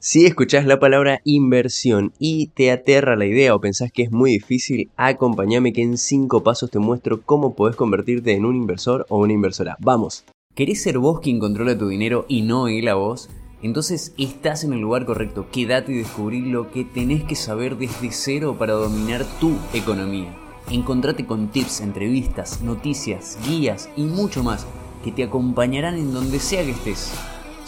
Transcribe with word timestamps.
Si 0.00 0.26
escuchás 0.26 0.64
la 0.64 0.78
palabra 0.78 1.20
inversión 1.24 2.12
y 2.20 2.46
te 2.54 2.70
aterra 2.70 3.16
la 3.16 3.26
idea 3.26 3.52
o 3.52 3.60
pensás 3.60 3.90
que 3.90 4.04
es 4.04 4.12
muy 4.12 4.30
difícil, 4.30 4.90
acompáñame 4.96 5.72
que 5.72 5.82
en 5.82 5.98
5 5.98 6.44
pasos 6.44 6.70
te 6.70 6.78
muestro 6.78 7.22
cómo 7.22 7.56
podés 7.56 7.74
convertirte 7.74 8.32
en 8.34 8.44
un 8.44 8.54
inversor 8.54 9.06
o 9.08 9.18
una 9.18 9.32
inversora. 9.32 9.76
¡Vamos! 9.80 10.24
¿Querés 10.54 10.84
ser 10.84 11.00
vos 11.00 11.18
quien 11.18 11.40
controla 11.40 11.76
tu 11.76 11.88
dinero 11.88 12.26
y 12.28 12.42
no 12.42 12.68
él 12.68 12.86
a 12.86 12.94
vos? 12.94 13.28
Entonces 13.60 14.14
estás 14.18 14.62
en 14.62 14.72
el 14.72 14.78
lugar 14.78 15.04
correcto. 15.04 15.48
Quédate 15.50 15.90
y 15.90 15.96
descubrí 15.96 16.42
lo 16.42 16.70
que 16.70 16.84
tenés 16.84 17.24
que 17.24 17.34
saber 17.34 17.76
desde 17.76 18.12
cero 18.12 18.54
para 18.56 18.74
dominar 18.74 19.26
tu 19.40 19.56
economía. 19.74 20.32
Encontrate 20.70 21.26
con 21.26 21.48
tips, 21.48 21.80
entrevistas, 21.80 22.62
noticias, 22.62 23.36
guías 23.48 23.90
y 23.96 24.02
mucho 24.02 24.44
más 24.44 24.64
que 25.02 25.10
te 25.10 25.24
acompañarán 25.24 25.96
en 25.96 26.12
donde 26.12 26.38
sea 26.38 26.64
que 26.64 26.70
estés. 26.70 27.12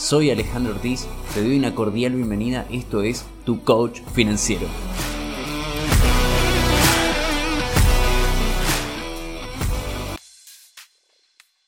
Soy 0.00 0.30
Alejandro 0.30 0.72
Ortiz, 0.72 1.06
te 1.34 1.42
doy 1.42 1.58
una 1.58 1.74
cordial 1.74 2.14
bienvenida, 2.14 2.66
esto 2.70 3.02
es 3.02 3.26
Tu 3.44 3.62
Coach 3.62 4.00
Financiero. 4.14 4.66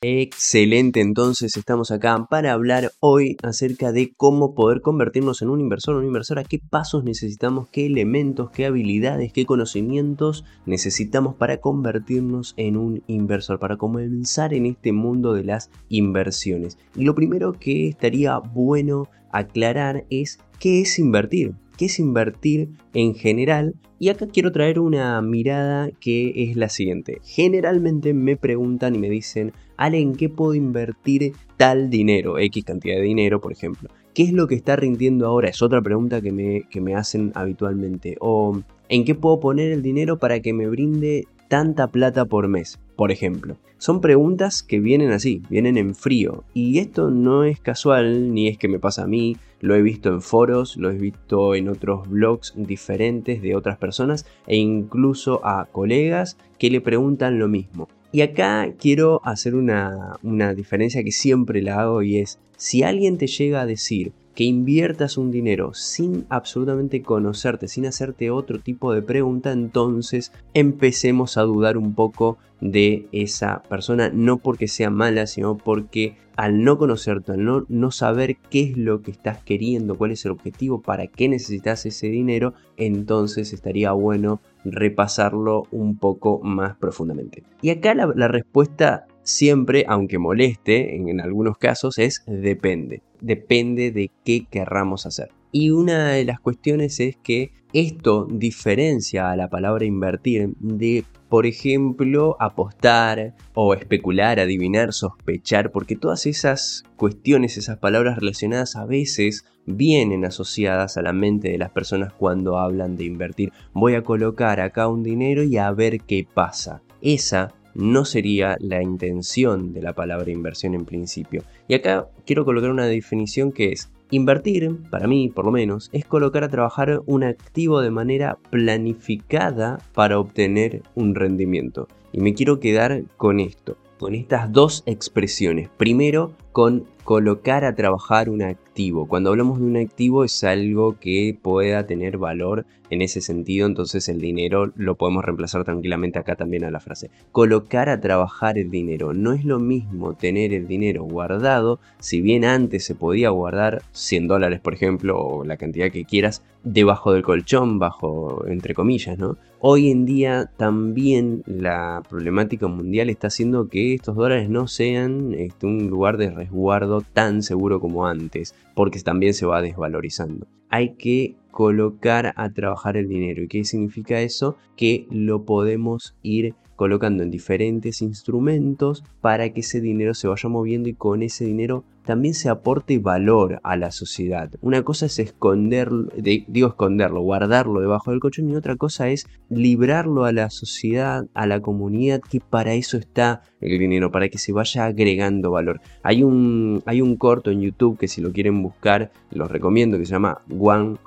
Excelente, 0.04 1.00
entonces 1.00 1.56
estamos 1.56 1.92
acá 1.92 2.26
para 2.28 2.54
hablar 2.54 2.90
hoy 2.98 3.36
acerca 3.44 3.92
de 3.92 4.12
cómo 4.16 4.52
poder 4.52 4.80
convertirnos 4.80 5.42
en 5.42 5.48
un 5.48 5.60
inversor 5.60 5.94
o 5.94 5.98
una 5.98 6.08
inversora, 6.08 6.42
qué 6.42 6.58
pasos 6.58 7.04
necesitamos, 7.04 7.68
qué 7.68 7.86
elementos, 7.86 8.50
qué 8.50 8.66
habilidades, 8.66 9.32
qué 9.32 9.46
conocimientos 9.46 10.44
necesitamos 10.66 11.36
para 11.36 11.58
convertirnos 11.58 12.52
en 12.56 12.78
un 12.78 13.04
inversor, 13.06 13.60
para 13.60 13.76
comenzar 13.76 14.54
en 14.54 14.66
este 14.66 14.90
mundo 14.90 15.34
de 15.34 15.44
las 15.44 15.70
inversiones. 15.88 16.78
Y 16.96 17.04
lo 17.04 17.14
primero 17.14 17.52
que 17.52 17.86
estaría 17.86 18.38
bueno 18.38 19.08
aclarar 19.30 20.04
es 20.10 20.40
qué 20.58 20.80
es 20.80 20.98
invertir 20.98 21.54
qué 21.82 21.86
es 21.86 21.98
invertir 21.98 22.68
en 22.94 23.12
general. 23.16 23.74
Y 23.98 24.10
acá 24.10 24.28
quiero 24.28 24.52
traer 24.52 24.78
una 24.78 25.20
mirada 25.20 25.90
que 25.90 26.32
es 26.36 26.56
la 26.56 26.68
siguiente. 26.68 27.18
Generalmente 27.24 28.14
me 28.14 28.36
preguntan 28.36 28.94
y 28.94 28.98
me 28.98 29.10
dicen, 29.10 29.52
Ale, 29.76 29.98
¿en 29.98 30.14
qué 30.14 30.28
puedo 30.28 30.54
invertir 30.54 31.32
tal 31.56 31.90
dinero? 31.90 32.38
X 32.38 32.64
cantidad 32.64 32.94
de 32.94 33.02
dinero, 33.02 33.40
por 33.40 33.50
ejemplo. 33.50 33.88
¿Qué 34.14 34.22
es 34.22 34.32
lo 34.32 34.46
que 34.46 34.54
está 34.54 34.76
rindiendo 34.76 35.26
ahora? 35.26 35.48
Es 35.48 35.60
otra 35.60 35.82
pregunta 35.82 36.20
que 36.20 36.30
me, 36.30 36.62
que 36.70 36.80
me 36.80 36.94
hacen 36.94 37.32
habitualmente. 37.34 38.16
O 38.20 38.62
¿en 38.88 39.04
qué 39.04 39.16
puedo 39.16 39.40
poner 39.40 39.72
el 39.72 39.82
dinero 39.82 40.20
para 40.20 40.38
que 40.38 40.52
me 40.52 40.68
brinde 40.68 41.26
tanta 41.48 41.88
plata 41.88 42.26
por 42.26 42.46
mes? 42.46 42.78
Por 42.96 43.10
ejemplo. 43.10 43.56
Son 43.78 44.00
preguntas 44.00 44.62
que 44.62 44.78
vienen 44.78 45.10
así, 45.10 45.42
vienen 45.50 45.76
en 45.76 45.94
frío. 45.94 46.44
Y 46.54 46.78
esto 46.78 47.10
no 47.10 47.42
es 47.42 47.58
casual, 47.58 48.32
ni 48.32 48.46
es 48.46 48.56
que 48.56 48.68
me 48.68 48.78
pasa 48.78 49.02
a 49.02 49.06
mí, 49.08 49.36
lo 49.60 49.74
he 49.74 49.82
visto 49.82 50.08
en 50.08 50.22
foros, 50.22 50.76
lo 50.76 50.90
he 50.90 50.96
visto 50.96 51.54
en 51.54 51.68
otros 51.68 52.08
blogs 52.08 52.52
diferentes 52.56 53.42
de 53.42 53.56
otras 53.56 53.78
personas 53.78 54.26
e 54.46 54.56
incluso 54.56 55.44
a 55.44 55.66
colegas 55.66 56.36
que 56.58 56.70
le 56.70 56.80
preguntan 56.80 57.38
lo 57.38 57.48
mismo. 57.48 57.88
Y 58.12 58.20
acá 58.20 58.72
quiero 58.78 59.20
hacer 59.24 59.54
una, 59.54 60.18
una 60.22 60.54
diferencia 60.54 61.02
que 61.02 61.12
siempre 61.12 61.62
la 61.62 61.80
hago 61.80 62.02
y 62.02 62.18
es, 62.18 62.38
si 62.56 62.82
alguien 62.82 63.18
te 63.18 63.26
llega 63.26 63.62
a 63.62 63.66
decir 63.66 64.12
que 64.34 64.44
inviertas 64.44 65.16
un 65.16 65.30
dinero 65.30 65.74
sin 65.74 66.26
absolutamente 66.28 67.02
conocerte, 67.02 67.68
sin 67.68 67.86
hacerte 67.86 68.30
otro 68.30 68.58
tipo 68.58 68.92
de 68.92 69.02
pregunta, 69.02 69.52
entonces 69.52 70.32
empecemos 70.54 71.36
a 71.36 71.42
dudar 71.42 71.76
un 71.76 71.94
poco 71.94 72.38
de 72.60 73.08
esa 73.12 73.62
persona, 73.64 74.10
no 74.12 74.38
porque 74.38 74.68
sea 74.68 74.90
mala, 74.90 75.26
sino 75.26 75.56
porque 75.56 76.16
al 76.36 76.64
no 76.64 76.78
conocerte, 76.78 77.32
al 77.32 77.44
no, 77.44 77.66
no 77.68 77.90
saber 77.90 78.36
qué 78.50 78.62
es 78.62 78.76
lo 78.78 79.02
que 79.02 79.10
estás 79.10 79.42
queriendo, 79.42 79.96
cuál 79.96 80.12
es 80.12 80.24
el 80.24 80.32
objetivo, 80.32 80.80
para 80.80 81.06
qué 81.06 81.28
necesitas 81.28 81.84
ese 81.84 82.06
dinero, 82.08 82.54
entonces 82.76 83.52
estaría 83.52 83.92
bueno 83.92 84.40
repasarlo 84.64 85.64
un 85.72 85.98
poco 85.98 86.40
más 86.42 86.76
profundamente. 86.76 87.42
Y 87.60 87.70
acá 87.70 87.94
la, 87.94 88.12
la 88.14 88.28
respuesta 88.28 89.06
siempre, 89.22 89.84
aunque 89.88 90.18
moleste 90.18 90.96
en, 90.96 91.20
algunos 91.20 91.58
casos, 91.58 91.98
es 91.98 92.22
depende. 92.26 93.02
Depende 93.22 93.90
de 93.90 94.10
qué 94.24 94.46
querramos 94.50 95.06
hacer. 95.06 95.30
Y 95.52 95.70
una 95.70 96.08
de 96.08 96.24
las 96.24 96.40
cuestiones 96.40 97.00
es 97.00 97.16
que 97.16 97.52
esto 97.72 98.26
diferencia 98.30 99.30
a 99.30 99.36
la 99.36 99.48
palabra 99.48 99.86
invertir 99.86 100.50
de, 100.60 101.04
por 101.30 101.46
ejemplo, 101.46 102.36
apostar 102.38 103.34
o 103.54 103.72
especular, 103.72 104.40
adivinar, 104.40 104.92
sospechar, 104.92 105.70
porque 105.70 105.96
todas 105.96 106.26
esas 106.26 106.84
cuestiones, 106.96 107.56
esas 107.56 107.78
palabras 107.78 108.18
relacionadas 108.18 108.76
a 108.76 108.84
veces 108.84 109.46
vienen 109.64 110.24
asociadas 110.24 110.96
a 110.96 111.02
la 111.02 111.12
mente 111.12 111.50
de 111.50 111.58
las 111.58 111.70
personas 111.70 112.12
cuando 112.12 112.58
hablan 112.58 112.96
de 112.96 113.04
invertir. 113.04 113.52
Voy 113.72 113.94
a 113.94 114.02
colocar 114.02 114.60
acá 114.60 114.88
un 114.88 115.02
dinero 115.02 115.42
y 115.42 115.56
a 115.56 115.70
ver 115.70 116.00
qué 116.00 116.26
pasa. 116.32 116.82
Esa 117.00 117.54
no 117.74 118.04
sería 118.04 118.56
la 118.60 118.82
intención 118.82 119.72
de 119.72 119.82
la 119.82 119.92
palabra 119.94 120.30
inversión 120.30 120.74
en 120.74 120.84
principio. 120.84 121.42
Y 121.68 121.74
acá 121.74 122.08
quiero 122.26 122.44
colocar 122.44 122.70
una 122.70 122.86
definición 122.86 123.52
que 123.52 123.72
es 123.72 123.90
Invertir, 124.12 124.76
para 124.90 125.06
mí 125.06 125.30
por 125.30 125.46
lo 125.46 125.52
menos, 125.52 125.88
es 125.90 126.04
colocar 126.04 126.44
a 126.44 126.50
trabajar 126.50 127.00
un 127.06 127.24
activo 127.24 127.80
de 127.80 127.90
manera 127.90 128.36
planificada 128.50 129.78
para 129.94 130.18
obtener 130.18 130.82
un 130.94 131.14
rendimiento. 131.14 131.88
Y 132.12 132.20
me 132.20 132.34
quiero 132.34 132.60
quedar 132.60 133.04
con 133.16 133.40
esto, 133.40 133.78
con 134.02 134.16
estas 134.16 134.50
dos 134.50 134.82
expresiones. 134.86 135.68
Primero, 135.76 136.32
con 136.50 136.86
colocar 137.04 137.64
a 137.64 137.76
trabajar 137.76 138.28
un 138.30 138.42
activo. 138.42 139.06
Cuando 139.06 139.30
hablamos 139.30 139.60
de 139.60 139.64
un 139.64 139.76
activo 139.76 140.24
es 140.24 140.42
algo 140.42 140.98
que 140.98 141.38
pueda 141.40 141.86
tener 141.86 142.18
valor 142.18 142.66
en 142.90 143.00
ese 143.00 143.20
sentido, 143.20 143.64
entonces 143.64 144.08
el 144.08 144.20
dinero 144.20 144.72
lo 144.74 144.96
podemos 144.96 145.24
reemplazar 145.24 145.62
tranquilamente 145.62 146.18
acá 146.18 146.34
también 146.34 146.64
a 146.64 146.72
la 146.72 146.80
frase. 146.80 147.10
Colocar 147.30 147.88
a 147.88 148.00
trabajar 148.00 148.58
el 148.58 148.70
dinero. 148.70 149.14
No 149.14 149.34
es 149.34 149.44
lo 149.44 149.60
mismo 149.60 150.14
tener 150.14 150.52
el 150.52 150.66
dinero 150.66 151.04
guardado, 151.04 151.78
si 152.00 152.20
bien 152.20 152.44
antes 152.44 152.84
se 152.84 152.96
podía 152.96 153.30
guardar 153.30 153.82
100 153.92 154.26
dólares, 154.26 154.58
por 154.58 154.74
ejemplo, 154.74 155.16
o 155.16 155.44
la 155.44 155.56
cantidad 155.56 155.92
que 155.92 156.04
quieras, 156.04 156.42
debajo 156.64 157.12
del 157.12 157.22
colchón, 157.22 157.78
bajo, 157.78 158.46
entre 158.48 158.74
comillas, 158.74 159.16
¿no? 159.16 159.36
Hoy 159.64 159.92
en 159.92 160.06
día 160.06 160.50
también 160.56 161.44
la 161.46 162.02
problemática 162.10 162.66
mundial 162.66 163.10
está 163.10 163.28
haciendo 163.28 163.68
que 163.68 163.94
estos 163.94 164.16
dólares 164.16 164.50
no 164.50 164.66
sean 164.66 165.34
este, 165.34 165.66
un 165.68 165.88
lugar 165.88 166.16
de 166.16 166.32
resguardo 166.32 167.00
tan 167.00 167.44
seguro 167.44 167.78
como 167.78 168.08
antes, 168.08 168.56
porque 168.74 168.98
también 168.98 169.34
se 169.34 169.46
va 169.46 169.62
desvalorizando. 169.62 170.48
Hay 170.68 170.96
que 170.96 171.36
colocar 171.52 172.32
a 172.34 172.50
trabajar 172.50 172.96
el 172.96 173.08
dinero. 173.08 173.44
¿Y 173.44 173.46
qué 173.46 173.62
significa 173.62 174.20
eso? 174.20 174.56
Que 174.76 175.06
lo 175.12 175.44
podemos 175.44 176.16
ir 176.22 176.56
colocando 176.74 177.22
en 177.22 177.30
diferentes 177.30 178.02
instrumentos 178.02 179.04
para 179.20 179.50
que 179.52 179.60
ese 179.60 179.80
dinero 179.80 180.14
se 180.14 180.26
vaya 180.26 180.48
moviendo 180.48 180.88
y 180.88 180.94
con 180.94 181.22
ese 181.22 181.44
dinero 181.44 181.84
también 182.04 182.34
se 182.34 182.48
aporte 182.48 182.98
valor 182.98 183.60
a 183.62 183.76
la 183.76 183.90
sociedad. 183.90 184.50
Una 184.60 184.82
cosa 184.82 185.06
es 185.06 185.18
esconderlo, 185.18 186.08
digo 186.16 186.68
esconderlo, 186.68 187.20
guardarlo 187.20 187.80
debajo 187.80 188.10
del 188.10 188.20
colchón 188.20 188.50
y 188.50 188.56
otra 188.56 188.76
cosa 188.76 189.08
es 189.08 189.26
librarlo 189.48 190.24
a 190.24 190.32
la 190.32 190.50
sociedad, 190.50 191.26
a 191.34 191.46
la 191.46 191.60
comunidad, 191.60 192.20
que 192.20 192.40
para 192.40 192.74
eso 192.74 192.96
está 192.96 193.42
el 193.60 193.78
dinero, 193.78 194.10
para 194.10 194.28
que 194.28 194.38
se 194.38 194.52
vaya 194.52 194.86
agregando 194.86 195.50
valor. 195.50 195.80
Hay 196.02 196.22
un, 196.22 196.82
hay 196.86 197.00
un 197.00 197.16
corto 197.16 197.50
en 197.50 197.60
YouTube 197.60 197.98
que 197.98 198.08
si 198.08 198.20
lo 198.20 198.32
quieren 198.32 198.62
buscar, 198.62 199.12
los 199.30 199.50
recomiendo, 199.50 199.98
que 199.98 200.04
se 200.04 200.12
llama 200.12 200.42
100 200.48 200.98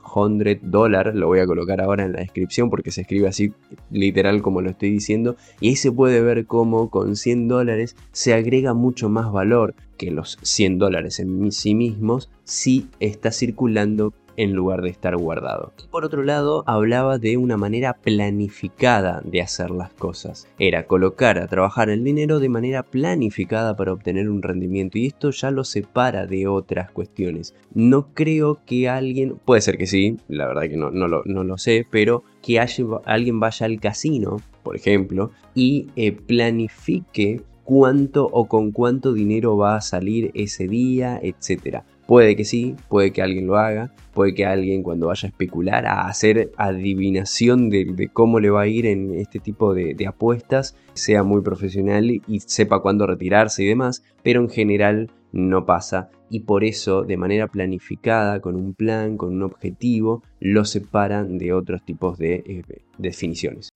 Dollar, 0.64 1.14
lo 1.16 1.28
voy 1.28 1.40
a 1.40 1.46
colocar 1.46 1.82
ahora 1.82 2.06
en 2.06 2.14
la 2.14 2.20
descripción 2.20 2.70
porque 2.70 2.92
se 2.92 3.02
escribe 3.02 3.28
así 3.28 3.54
literal 3.92 4.42
como 4.42 4.62
lo 4.62 4.70
estoy 4.70 4.92
diciendo, 4.92 5.36
y 5.60 5.70
ahí 5.70 5.76
se 5.76 5.92
puede 5.92 6.22
ver 6.22 6.46
cómo 6.46 6.90
con 6.90 7.16
100 7.16 7.48
dólares 7.48 7.96
se 8.12 8.34
agrega 8.34 8.74
mucho 8.74 9.10
más 9.10 9.32
valor 9.32 9.76
que 9.98 10.12
los 10.12 10.38
100 10.42 10.80
dólares 10.80 11.20
en 11.20 11.52
sí 11.52 11.76
mismos 11.76 12.30
si 12.44 12.88
está 13.00 13.32
circulando 13.32 14.14
en 14.38 14.54
lugar 14.54 14.82
de 14.82 14.90
estar 14.90 15.16
guardado. 15.16 15.74
por 15.92 16.06
otro 16.06 16.24
lado, 16.24 16.64
hablaba 16.68 17.18
de 17.18 17.38
una 17.38 17.58
manera 17.58 17.94
planificada 17.94 19.22
de 19.24 19.42
hacer 19.42 19.72
las 19.72 19.94
cosas. 19.94 20.48
Era 20.60 20.88
colocar 20.88 21.40
a 21.40 21.48
trabajar 21.48 21.90
el 21.90 22.04
dinero 22.04 22.40
de 22.40 22.50
manera 22.50 22.84
planificada 22.84 23.76
para 23.76 23.94
obtener 23.94 24.30
un 24.30 24.42
rendimiento 24.42 24.98
y 24.98 25.08
esto 25.08 25.32
ya 25.32 25.52
lo 25.52 25.64
separa 25.64 26.26
de 26.26 26.48
otras 26.48 26.92
cuestiones. 26.92 27.56
No 27.74 28.14
creo 28.14 28.60
que 28.66 28.90
alguien, 28.90 29.38
puede 29.44 29.62
ser 29.62 29.78
que 29.78 29.88
sí, 29.88 30.18
la 30.28 30.48
verdad 30.48 30.64
que 30.64 30.78
no, 30.78 30.92
no 30.92 31.08
lo 31.08 31.58
sé, 31.58 31.88
pero 31.90 32.24
que 32.42 32.60
alguien 32.60 33.40
vaya 33.40 33.66
al 33.66 33.80
casino, 33.80 34.42
por 34.64 34.76
ejemplo, 34.76 35.32
y 35.54 35.88
eh, 35.96 36.12
planifique 36.12 37.42
cuánto 37.66 38.30
o 38.32 38.48
con 38.48 38.72
cuánto 38.72 39.12
dinero 39.12 39.58
va 39.58 39.76
a 39.76 39.82
salir 39.82 40.32
ese 40.36 40.68
día, 40.68 41.20
etc. 41.22 41.80
Puede 42.08 42.36
que 42.36 42.46
sí, 42.46 42.76
puede 42.88 43.12
que 43.12 43.22
alguien 43.22 43.48
lo 43.48 43.58
haga, 43.58 43.92
puede 44.14 44.36
que 44.36 44.46
alguien 44.46 44.84
cuando 44.84 45.08
vaya 45.08 45.28
a 45.28 45.32
especular, 45.32 45.88
a 45.88 46.08
hacer 46.08 46.52
adivinación 46.56 47.70
de, 47.70 48.10
cómo 48.14 48.40
le 48.40 48.52
va 48.52 48.62
a 48.62 48.68
ir 48.68 48.86
en 48.86 49.16
este 49.16 49.40
tipo 49.40 49.74
de, 49.74 49.96
apuestas, 50.08 50.78
sea 50.94 51.24
muy 51.24 51.42
profesional 51.42 52.10
y 52.10 52.40
sepa 52.42 52.82
cuándo 52.82 53.08
retirarse 53.08 53.64
y 53.64 53.68
demás, 53.68 54.04
pero 54.24 54.40
en 54.42 54.50
general 54.50 55.12
no 55.32 55.66
pasa 55.66 56.10
y 56.30 56.42
por 56.42 56.64
eso 56.64 57.04
de 57.04 57.18
manera 57.18 57.48
planificada, 57.48 58.40
con 58.40 58.56
un 58.56 58.74
plan, 58.74 59.18
con 59.18 59.34
un 59.34 59.44
objetivo, 59.44 60.24
lo 60.40 60.66
separan 60.66 61.38
de 61.38 61.54
otros 61.54 61.84
tipos 61.84 62.18
de 62.18 62.36
eh, 62.46 62.64
definiciones. 62.98 63.70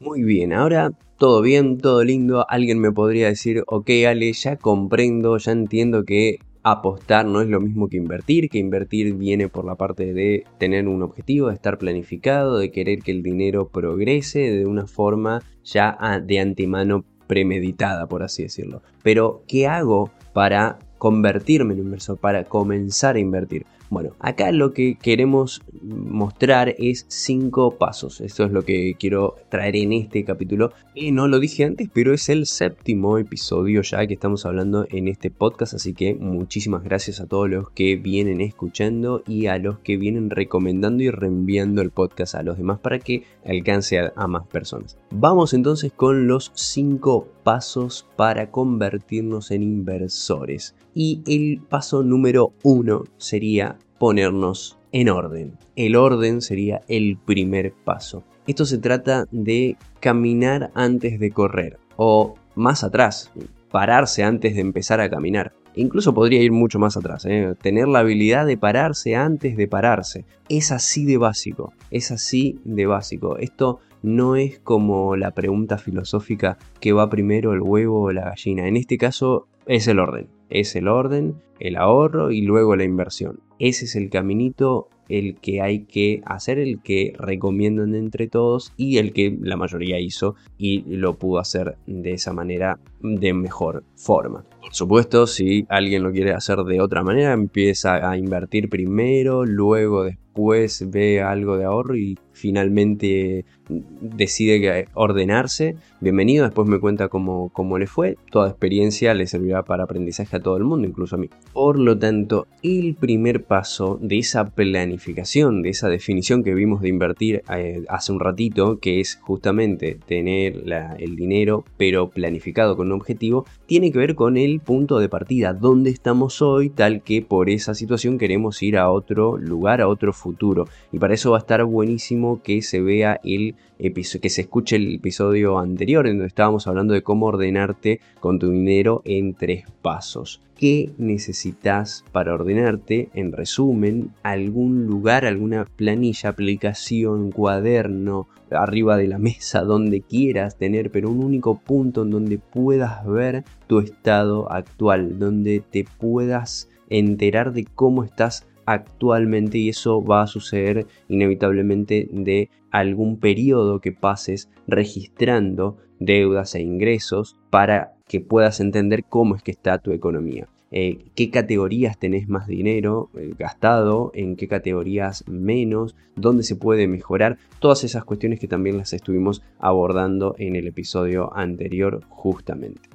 Muy 0.00 0.22
bien, 0.22 0.52
ahora 0.52 0.90
todo 1.18 1.42
bien, 1.42 1.78
todo 1.78 2.04
lindo. 2.04 2.46
Alguien 2.48 2.78
me 2.80 2.92
podría 2.92 3.28
decir, 3.28 3.62
ok 3.66 3.90
Ale, 4.08 4.32
ya 4.32 4.56
comprendo, 4.56 5.36
ya 5.38 5.52
entiendo 5.52 6.04
que 6.04 6.38
apostar 6.62 7.26
no 7.26 7.42
es 7.42 7.48
lo 7.48 7.60
mismo 7.60 7.88
que 7.88 7.98
invertir, 7.98 8.48
que 8.48 8.58
invertir 8.58 9.14
viene 9.14 9.48
por 9.48 9.66
la 9.66 9.74
parte 9.74 10.14
de 10.14 10.44
tener 10.58 10.88
un 10.88 11.02
objetivo, 11.02 11.48
de 11.48 11.54
estar 11.54 11.78
planificado, 11.78 12.58
de 12.58 12.70
querer 12.70 13.00
que 13.00 13.12
el 13.12 13.22
dinero 13.22 13.68
progrese 13.68 14.50
de 14.50 14.66
una 14.66 14.86
forma 14.86 15.42
ya 15.62 15.96
de 16.24 16.40
antemano 16.40 17.04
premeditada, 17.26 18.06
por 18.06 18.22
así 18.22 18.44
decirlo. 18.44 18.82
Pero, 19.02 19.44
¿qué 19.46 19.66
hago 19.66 20.10
para 20.32 20.78
convertirme 20.98 21.74
en 21.74 21.80
inversor, 21.80 22.18
para 22.18 22.44
comenzar 22.44 23.16
a 23.16 23.20
invertir? 23.20 23.66
Bueno, 23.90 24.14
acá 24.18 24.50
lo 24.50 24.72
que 24.72 24.96
queremos 25.00 25.62
mostrar 25.82 26.74
es 26.78 27.04
cinco 27.08 27.76
pasos. 27.78 28.20
Esto 28.20 28.44
es 28.44 28.50
lo 28.50 28.64
que 28.64 28.94
quiero 28.98 29.36
traer 29.50 29.76
en 29.76 29.92
este 29.92 30.24
capítulo. 30.24 30.72
Y 30.94 31.12
no 31.12 31.28
lo 31.28 31.38
dije 31.38 31.64
antes, 31.64 31.88
pero 31.92 32.14
es 32.14 32.28
el 32.28 32.46
séptimo 32.46 33.18
episodio 33.18 33.82
ya 33.82 34.06
que 34.06 34.14
estamos 34.14 34.46
hablando 34.46 34.86
en 34.90 35.08
este 35.08 35.30
podcast. 35.30 35.74
Así 35.74 35.92
que 35.92 36.14
muchísimas 36.14 36.82
gracias 36.82 37.20
a 37.20 37.26
todos 37.26 37.48
los 37.48 37.70
que 37.70 37.96
vienen 37.96 38.40
escuchando 38.40 39.22
y 39.26 39.46
a 39.46 39.58
los 39.58 39.78
que 39.80 39.96
vienen 39.96 40.30
recomendando 40.30 41.02
y 41.02 41.10
reenviando 41.10 41.82
el 41.82 41.90
podcast 41.90 42.34
a 42.34 42.42
los 42.42 42.56
demás 42.56 42.78
para 42.80 42.98
que 42.98 43.24
alcance 43.44 43.98
a, 43.98 44.12
a 44.16 44.26
más 44.26 44.46
personas. 44.46 44.98
Vamos 45.10 45.52
entonces 45.52 45.92
con 45.92 46.26
los 46.26 46.50
cinco 46.54 47.28
pasos 47.44 48.08
para 48.16 48.50
convertirnos 48.50 49.50
en 49.50 49.62
inversores. 49.62 50.74
Y 50.94 51.22
el 51.26 51.60
paso 51.60 52.02
número 52.02 52.52
uno 52.62 53.04
sería 53.18 53.78
ponernos 53.98 54.78
en 54.92 55.08
orden. 55.08 55.58
El 55.76 55.96
orden 55.96 56.40
sería 56.40 56.80
el 56.88 57.18
primer 57.24 57.72
paso. 57.72 58.22
Esto 58.46 58.64
se 58.64 58.78
trata 58.78 59.26
de 59.30 59.76
caminar 60.00 60.70
antes 60.74 61.18
de 61.18 61.30
correr 61.30 61.78
o 61.96 62.34
más 62.54 62.84
atrás, 62.84 63.32
pararse 63.70 64.22
antes 64.22 64.54
de 64.54 64.60
empezar 64.60 65.00
a 65.00 65.10
caminar. 65.10 65.52
Incluso 65.76 66.14
podría 66.14 66.40
ir 66.40 66.52
mucho 66.52 66.78
más 66.78 66.96
atrás, 66.96 67.24
¿eh? 67.26 67.54
tener 67.60 67.88
la 67.88 68.00
habilidad 68.00 68.46
de 68.46 68.56
pararse 68.56 69.16
antes 69.16 69.56
de 69.56 69.66
pararse. 69.66 70.24
Es 70.48 70.70
así 70.70 71.04
de 71.04 71.16
básico, 71.16 71.72
es 71.90 72.12
así 72.12 72.60
de 72.64 72.86
básico. 72.86 73.38
Esto 73.38 73.80
no 74.02 74.36
es 74.36 74.60
como 74.60 75.16
la 75.16 75.32
pregunta 75.32 75.78
filosófica 75.78 76.58
que 76.78 76.92
va 76.92 77.10
primero 77.10 77.52
el 77.52 77.62
huevo 77.62 78.02
o 78.02 78.12
la 78.12 78.26
gallina. 78.26 78.68
En 78.68 78.76
este 78.76 78.98
caso 78.98 79.48
es 79.66 79.88
el 79.88 79.98
orden. 79.98 80.28
Es 80.50 80.76
el 80.76 80.86
orden, 80.86 81.42
el 81.58 81.76
ahorro 81.76 82.30
y 82.30 82.42
luego 82.42 82.76
la 82.76 82.84
inversión. 82.84 83.40
Ese 83.64 83.86
es 83.86 83.96
el 83.96 84.10
caminito 84.10 84.90
el 85.08 85.36
que 85.40 85.62
hay 85.62 85.84
que 85.84 86.20
hacer, 86.26 86.58
el 86.58 86.82
que 86.82 87.14
recomiendan 87.18 87.94
entre 87.94 88.28
todos 88.28 88.74
y 88.76 88.98
el 88.98 89.14
que 89.14 89.34
la 89.40 89.56
mayoría 89.56 89.98
hizo 89.98 90.34
y 90.58 90.82
lo 90.82 91.14
pudo 91.14 91.38
hacer 91.38 91.76
de 91.86 92.12
esa 92.12 92.34
manera 92.34 92.78
de 93.00 93.32
mejor 93.32 93.82
forma. 93.96 94.44
Por 94.60 94.74
supuesto, 94.74 95.26
si 95.26 95.64
alguien 95.70 96.02
lo 96.02 96.12
quiere 96.12 96.34
hacer 96.34 96.58
de 96.58 96.82
otra 96.82 97.02
manera, 97.02 97.32
empieza 97.32 98.10
a 98.10 98.18
invertir 98.18 98.68
primero, 98.68 99.46
luego 99.46 100.04
después 100.04 100.90
ve 100.90 101.22
algo 101.22 101.56
de 101.56 101.64
ahorro 101.64 101.96
y 101.96 102.18
finalmente 102.34 103.46
decide 103.68 104.88
ordenarse, 104.94 105.76
bienvenido, 106.00 106.44
después 106.44 106.68
me 106.68 106.78
cuenta 106.78 107.08
cómo, 107.08 107.50
cómo, 107.52 107.78
le 107.78 107.86
fue, 107.86 108.18
toda 108.30 108.50
experiencia 108.50 109.14
le 109.14 109.26
servirá 109.26 109.64
para 109.64 109.84
aprendizaje 109.84 110.36
a 110.36 110.40
todo 110.40 110.56
el 110.56 110.64
mundo, 110.64 110.86
incluso 110.86 111.16
a 111.16 111.18
mí. 111.18 111.30
Por 111.52 111.78
lo 111.78 111.98
tanto, 111.98 112.46
el 112.62 112.94
primer 112.94 113.44
paso 113.44 113.98
de 114.02 114.18
esa 114.18 114.50
planificación, 114.50 115.62
de 115.62 115.70
esa 115.70 115.88
definición 115.88 116.42
que 116.42 116.54
vimos 116.54 116.82
de 116.82 116.88
invertir 116.88 117.42
eh, 117.56 117.84
hace 117.88 118.12
un 118.12 118.20
ratito, 118.20 118.78
que 118.78 119.00
es 119.00 119.18
justamente 119.22 119.98
tener 120.06 120.64
el 120.98 121.16
dinero 121.16 121.64
pero 121.76 122.10
planificado 122.10 122.76
con 122.76 122.88
un 122.88 122.92
objetivo, 122.92 123.46
tiene 123.66 123.90
que 123.90 123.98
ver 123.98 124.14
con 124.14 124.36
el 124.36 124.60
punto 124.60 124.98
de 124.98 125.08
partida, 125.08 125.54
dónde 125.54 125.90
estamos 125.90 126.42
hoy, 126.42 126.68
tal 126.68 127.02
que 127.02 127.22
por 127.22 127.48
esa 127.48 127.74
situación 127.74 128.18
queremos 128.18 128.62
ir 128.62 128.76
a 128.76 128.90
otro 128.90 129.38
lugar, 129.38 129.80
a 129.80 129.88
otro 129.88 130.12
futuro. 130.12 130.66
Y 130.92 130.98
para 130.98 131.14
eso 131.14 131.30
va 131.30 131.38
a 131.38 131.40
estar 131.40 131.64
buenísimo 131.64 132.23
que 132.42 132.62
se 132.62 132.80
vea 132.80 133.20
el 133.24 133.56
episodio, 133.78 134.20
que 134.22 134.30
se 134.30 134.42
escuche 134.42 134.76
el 134.76 134.94
episodio 134.94 135.58
anterior 135.58 136.06
en 136.06 136.14
donde 136.14 136.28
estábamos 136.28 136.66
hablando 136.66 136.94
de 136.94 137.02
cómo 137.02 137.26
ordenarte 137.26 138.00
con 138.20 138.38
tu 138.38 138.50
dinero 138.50 139.02
en 139.04 139.34
tres 139.34 139.64
pasos. 139.82 140.40
¿Qué 140.56 140.92
necesitas 140.98 142.04
para 142.12 142.32
ordenarte? 142.32 143.08
En 143.14 143.32
resumen, 143.32 144.12
algún 144.22 144.86
lugar, 144.86 145.26
alguna 145.26 145.64
planilla, 145.64 146.30
aplicación, 146.30 147.32
cuaderno, 147.32 148.28
arriba 148.50 148.96
de 148.96 149.08
la 149.08 149.18
mesa, 149.18 149.62
donde 149.62 150.00
quieras 150.00 150.56
tener, 150.56 150.90
pero 150.90 151.10
un 151.10 151.24
único 151.24 151.58
punto 151.58 152.02
en 152.02 152.10
donde 152.10 152.38
puedas 152.38 153.04
ver 153.04 153.44
tu 153.66 153.80
estado 153.80 154.50
actual, 154.50 155.18
donde 155.18 155.60
te 155.60 155.84
puedas 155.98 156.68
enterar 156.88 157.52
de 157.52 157.64
cómo 157.64 158.04
estás 158.04 158.46
actualmente 158.66 159.58
y 159.58 159.68
eso 159.70 160.02
va 160.02 160.22
a 160.22 160.26
suceder 160.26 160.86
inevitablemente 161.08 162.08
de 162.10 162.50
algún 162.70 163.18
periodo 163.18 163.80
que 163.80 163.92
pases 163.92 164.50
registrando 164.66 165.76
deudas 166.00 166.54
e 166.54 166.62
ingresos 166.62 167.36
para 167.50 167.94
que 168.08 168.20
puedas 168.20 168.60
entender 168.60 169.04
cómo 169.04 169.36
es 169.36 169.42
que 169.42 169.50
está 169.50 169.78
tu 169.78 169.92
economía. 169.92 170.48
Eh, 170.76 171.04
qué 171.14 171.30
categorías 171.30 171.98
tenés 171.98 172.28
más 172.28 172.48
dinero 172.48 173.08
eh, 173.14 173.32
gastado, 173.38 174.10
en 174.12 174.34
qué 174.34 174.48
categorías 174.48 175.22
menos, 175.28 175.94
dónde 176.16 176.42
se 176.42 176.56
puede 176.56 176.88
mejorar, 176.88 177.38
todas 177.60 177.84
esas 177.84 178.04
cuestiones 178.04 178.40
que 178.40 178.48
también 178.48 178.76
las 178.76 178.92
estuvimos 178.92 179.42
abordando 179.60 180.34
en 180.36 180.56
el 180.56 180.66
episodio 180.66 181.32
anterior 181.36 182.00
justamente. 182.08 182.93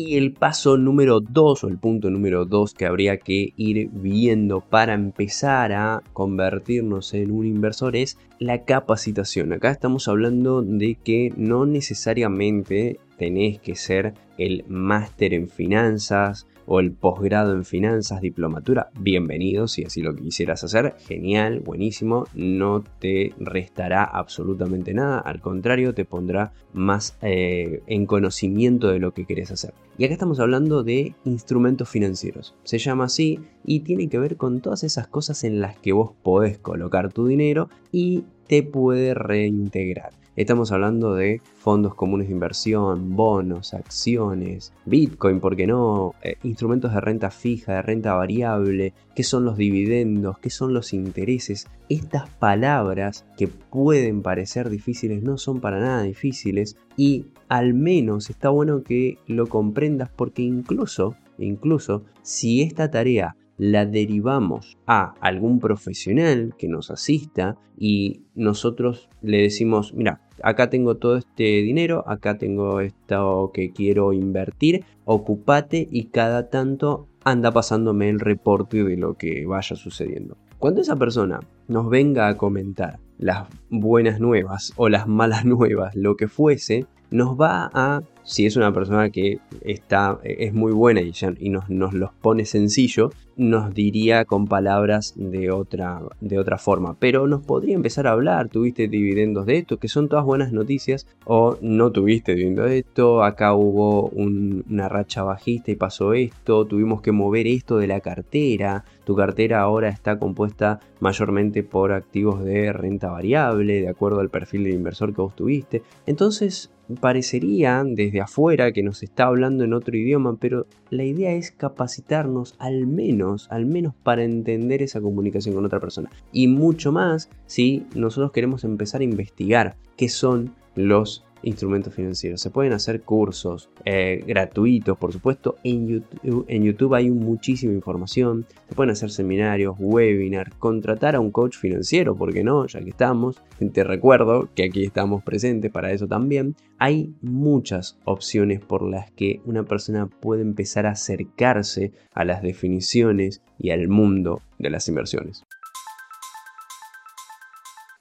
Y 0.00 0.16
el 0.16 0.32
paso 0.32 0.76
número 0.76 1.18
2 1.18 1.64
o 1.64 1.68
el 1.68 1.76
punto 1.76 2.08
número 2.08 2.44
2 2.44 2.72
que 2.72 2.86
habría 2.86 3.16
que 3.16 3.52
ir 3.56 3.90
viendo 3.90 4.60
para 4.60 4.94
empezar 4.94 5.72
a 5.72 6.04
convertirnos 6.12 7.14
en 7.14 7.32
un 7.32 7.44
inversor 7.44 7.96
es 7.96 8.16
la 8.38 8.62
capacitación. 8.62 9.52
Acá 9.52 9.72
estamos 9.72 10.06
hablando 10.06 10.62
de 10.62 10.94
que 11.02 11.32
no 11.36 11.66
necesariamente 11.66 13.00
tenés 13.18 13.58
que 13.58 13.74
ser 13.74 14.14
el 14.38 14.64
máster 14.68 15.34
en 15.34 15.48
finanzas 15.48 16.46
o 16.68 16.80
el 16.80 16.92
posgrado 16.92 17.54
en 17.54 17.64
finanzas, 17.64 18.20
diplomatura, 18.20 18.90
bienvenido 19.00 19.68
si 19.68 19.84
así 19.84 20.02
lo 20.02 20.14
quisieras 20.14 20.62
hacer, 20.64 20.94
genial, 21.06 21.60
buenísimo, 21.60 22.26
no 22.34 22.84
te 23.00 23.32
restará 23.38 24.04
absolutamente 24.04 24.92
nada, 24.92 25.18
al 25.18 25.40
contrario, 25.40 25.94
te 25.94 26.04
pondrá 26.04 26.52
más 26.74 27.16
eh, 27.22 27.82
en 27.86 28.04
conocimiento 28.04 28.88
de 28.88 28.98
lo 28.98 29.14
que 29.14 29.24
querés 29.24 29.50
hacer. 29.50 29.72
Y 29.96 30.04
acá 30.04 30.12
estamos 30.12 30.40
hablando 30.40 30.84
de 30.84 31.14
instrumentos 31.24 31.88
financieros, 31.88 32.54
se 32.64 32.78
llama 32.78 33.04
así 33.04 33.40
y 33.64 33.80
tiene 33.80 34.10
que 34.10 34.18
ver 34.18 34.36
con 34.36 34.60
todas 34.60 34.84
esas 34.84 35.08
cosas 35.08 35.44
en 35.44 35.60
las 35.60 35.78
que 35.78 35.92
vos 35.92 36.12
podés 36.22 36.58
colocar 36.58 37.10
tu 37.12 37.26
dinero 37.26 37.70
y 37.90 38.24
te 38.46 38.62
puede 38.62 39.14
reintegrar. 39.14 40.12
Estamos 40.38 40.70
hablando 40.70 41.16
de 41.16 41.42
fondos 41.56 41.96
comunes 41.96 42.28
de 42.28 42.32
inversión, 42.32 43.16
bonos, 43.16 43.74
acciones, 43.74 44.72
Bitcoin, 44.86 45.40
¿por 45.40 45.56
qué 45.56 45.66
no? 45.66 46.14
Eh, 46.22 46.36
instrumentos 46.44 46.94
de 46.94 47.00
renta 47.00 47.32
fija, 47.32 47.72
de 47.72 47.82
renta 47.82 48.14
variable, 48.14 48.94
qué 49.16 49.24
son 49.24 49.44
los 49.44 49.56
dividendos, 49.56 50.38
qué 50.38 50.48
son 50.48 50.74
los 50.74 50.92
intereses. 50.92 51.66
Estas 51.88 52.30
palabras 52.30 53.26
que 53.36 53.48
pueden 53.48 54.22
parecer 54.22 54.70
difíciles 54.70 55.24
no 55.24 55.38
son 55.38 55.60
para 55.60 55.80
nada 55.80 56.04
difíciles 56.04 56.76
y 56.96 57.26
al 57.48 57.74
menos 57.74 58.30
está 58.30 58.48
bueno 58.48 58.84
que 58.84 59.18
lo 59.26 59.48
comprendas 59.48 60.08
porque 60.14 60.42
incluso, 60.42 61.16
incluso 61.38 62.04
si 62.22 62.62
esta 62.62 62.92
tarea 62.92 63.34
la 63.56 63.86
derivamos 63.86 64.78
a 64.86 65.14
algún 65.20 65.58
profesional 65.58 66.54
que 66.56 66.68
nos 66.68 66.92
asista 66.92 67.58
y 67.76 68.22
nosotros 68.36 69.08
le 69.20 69.42
decimos, 69.42 69.92
mira, 69.94 70.27
acá 70.42 70.70
tengo 70.70 70.96
todo 70.96 71.16
este 71.16 71.62
dinero, 71.62 72.04
acá 72.06 72.38
tengo 72.38 72.80
esto 72.80 73.50
que 73.52 73.72
quiero 73.72 74.12
invertir, 74.12 74.84
ocupate 75.04 75.88
y 75.90 76.04
cada 76.04 76.48
tanto 76.48 77.06
anda 77.24 77.50
pasándome 77.52 78.08
el 78.08 78.20
reporte 78.20 78.84
de 78.84 78.96
lo 78.96 79.14
que 79.14 79.46
vaya 79.46 79.76
sucediendo. 79.76 80.36
Cuando 80.58 80.80
esa 80.80 80.96
persona 80.96 81.40
nos 81.68 81.88
venga 81.88 82.28
a 82.28 82.36
comentar 82.36 82.98
las 83.18 83.46
buenas 83.70 84.20
nuevas 84.20 84.72
o 84.76 84.88
las 84.88 85.06
malas 85.06 85.44
nuevas, 85.44 85.94
lo 85.94 86.16
que 86.16 86.28
fuese, 86.28 86.86
nos 87.10 87.40
va 87.40 87.70
a, 87.72 88.02
si 88.22 88.46
es 88.46 88.56
una 88.56 88.72
persona 88.72 89.10
que 89.10 89.38
está, 89.62 90.18
es 90.22 90.52
muy 90.52 90.72
buena 90.72 91.00
y, 91.00 91.12
y 91.38 91.48
nos, 91.48 91.68
los 91.68 92.12
pone 92.20 92.44
sencillo, 92.44 93.10
nos 93.36 93.72
diría 93.72 94.24
con 94.24 94.46
palabras 94.46 95.14
de 95.16 95.50
otra, 95.50 96.02
de 96.20 96.38
otra 96.38 96.58
forma. 96.58 96.96
Pero 96.98 97.26
nos 97.26 97.42
podría 97.42 97.74
empezar 97.74 98.06
a 98.06 98.12
hablar, 98.12 98.48
tuviste 98.48 98.88
dividendos 98.88 99.46
de 99.46 99.58
esto, 99.58 99.78
que 99.78 99.88
son 99.88 100.08
todas 100.08 100.24
buenas 100.24 100.52
noticias, 100.52 101.06
o 101.24 101.56
no 101.62 101.90
tuviste 101.92 102.34
dividendos 102.34 102.68
de 102.68 102.78
esto, 102.78 103.22
acá 103.24 103.54
hubo 103.54 104.08
una 104.08 104.88
racha 104.88 105.22
bajista 105.22 105.70
y 105.70 105.76
pasó 105.76 106.12
esto, 106.12 106.66
tuvimos 106.66 107.00
que 107.00 107.12
mover 107.12 107.46
esto 107.46 107.78
de 107.78 107.86
la 107.86 108.00
cartera, 108.00 108.84
tu 109.08 109.16
cartera 109.16 109.62
ahora 109.62 109.88
está 109.88 110.18
compuesta 110.18 110.80
mayormente 111.00 111.62
por 111.62 111.92
activos 111.92 112.44
de 112.44 112.74
renta 112.74 113.08
variable, 113.08 113.80
de 113.80 113.88
acuerdo 113.88 114.20
al 114.20 114.28
perfil 114.28 114.64
del 114.64 114.74
inversor 114.74 115.14
que 115.14 115.22
vos 115.22 115.34
tuviste. 115.34 115.80
Entonces, 116.04 116.70
parecería 117.00 117.82
desde 117.86 118.20
afuera 118.20 118.70
que 118.70 118.82
nos 118.82 119.02
está 119.02 119.24
hablando 119.24 119.64
en 119.64 119.72
otro 119.72 119.96
idioma, 119.96 120.36
pero 120.38 120.66
la 120.90 121.04
idea 121.04 121.32
es 121.32 121.52
capacitarnos 121.52 122.54
al 122.58 122.86
menos, 122.86 123.48
al 123.50 123.64
menos 123.64 123.94
para 123.94 124.24
entender 124.24 124.82
esa 124.82 125.00
comunicación 125.00 125.54
con 125.54 125.64
otra 125.64 125.80
persona. 125.80 126.10
Y 126.30 126.48
mucho 126.48 126.92
más 126.92 127.30
si 127.46 127.86
nosotros 127.94 128.30
queremos 128.30 128.62
empezar 128.62 129.00
a 129.00 129.04
investigar 129.04 129.76
qué 129.96 130.10
son 130.10 130.54
los 130.74 131.24
instrumentos 131.42 131.94
financieros. 131.94 132.40
Se 132.40 132.50
pueden 132.50 132.72
hacer 132.72 133.02
cursos 133.02 133.70
eh, 133.84 134.22
gratuitos, 134.26 134.96
por 134.98 135.12
supuesto. 135.12 135.56
En 135.64 135.86
YouTube, 135.88 136.44
en 136.48 136.64
YouTube 136.64 136.94
hay 136.94 137.10
muchísima 137.10 137.72
información. 137.72 138.46
Se 138.68 138.74
pueden 138.74 138.90
hacer 138.90 139.10
seminarios, 139.10 139.76
webinars, 139.78 140.54
contratar 140.56 141.14
a 141.14 141.20
un 141.20 141.30
coach 141.30 141.56
financiero, 141.56 142.16
porque 142.16 142.44
no? 142.44 142.66
Ya 142.66 142.80
que 142.80 142.90
estamos. 142.90 143.42
Te 143.72 143.84
recuerdo 143.84 144.48
que 144.54 144.64
aquí 144.64 144.84
estamos 144.84 145.22
presentes 145.22 145.70
para 145.70 145.92
eso 145.92 146.06
también. 146.06 146.56
Hay 146.78 147.12
muchas 147.22 147.98
opciones 148.04 148.60
por 148.60 148.88
las 148.88 149.10
que 149.10 149.40
una 149.44 149.64
persona 149.64 150.06
puede 150.06 150.42
empezar 150.42 150.86
a 150.86 150.92
acercarse 150.92 151.92
a 152.14 152.24
las 152.24 152.42
definiciones 152.42 153.42
y 153.58 153.70
al 153.70 153.88
mundo 153.88 154.42
de 154.58 154.70
las 154.70 154.88
inversiones. 154.88 155.44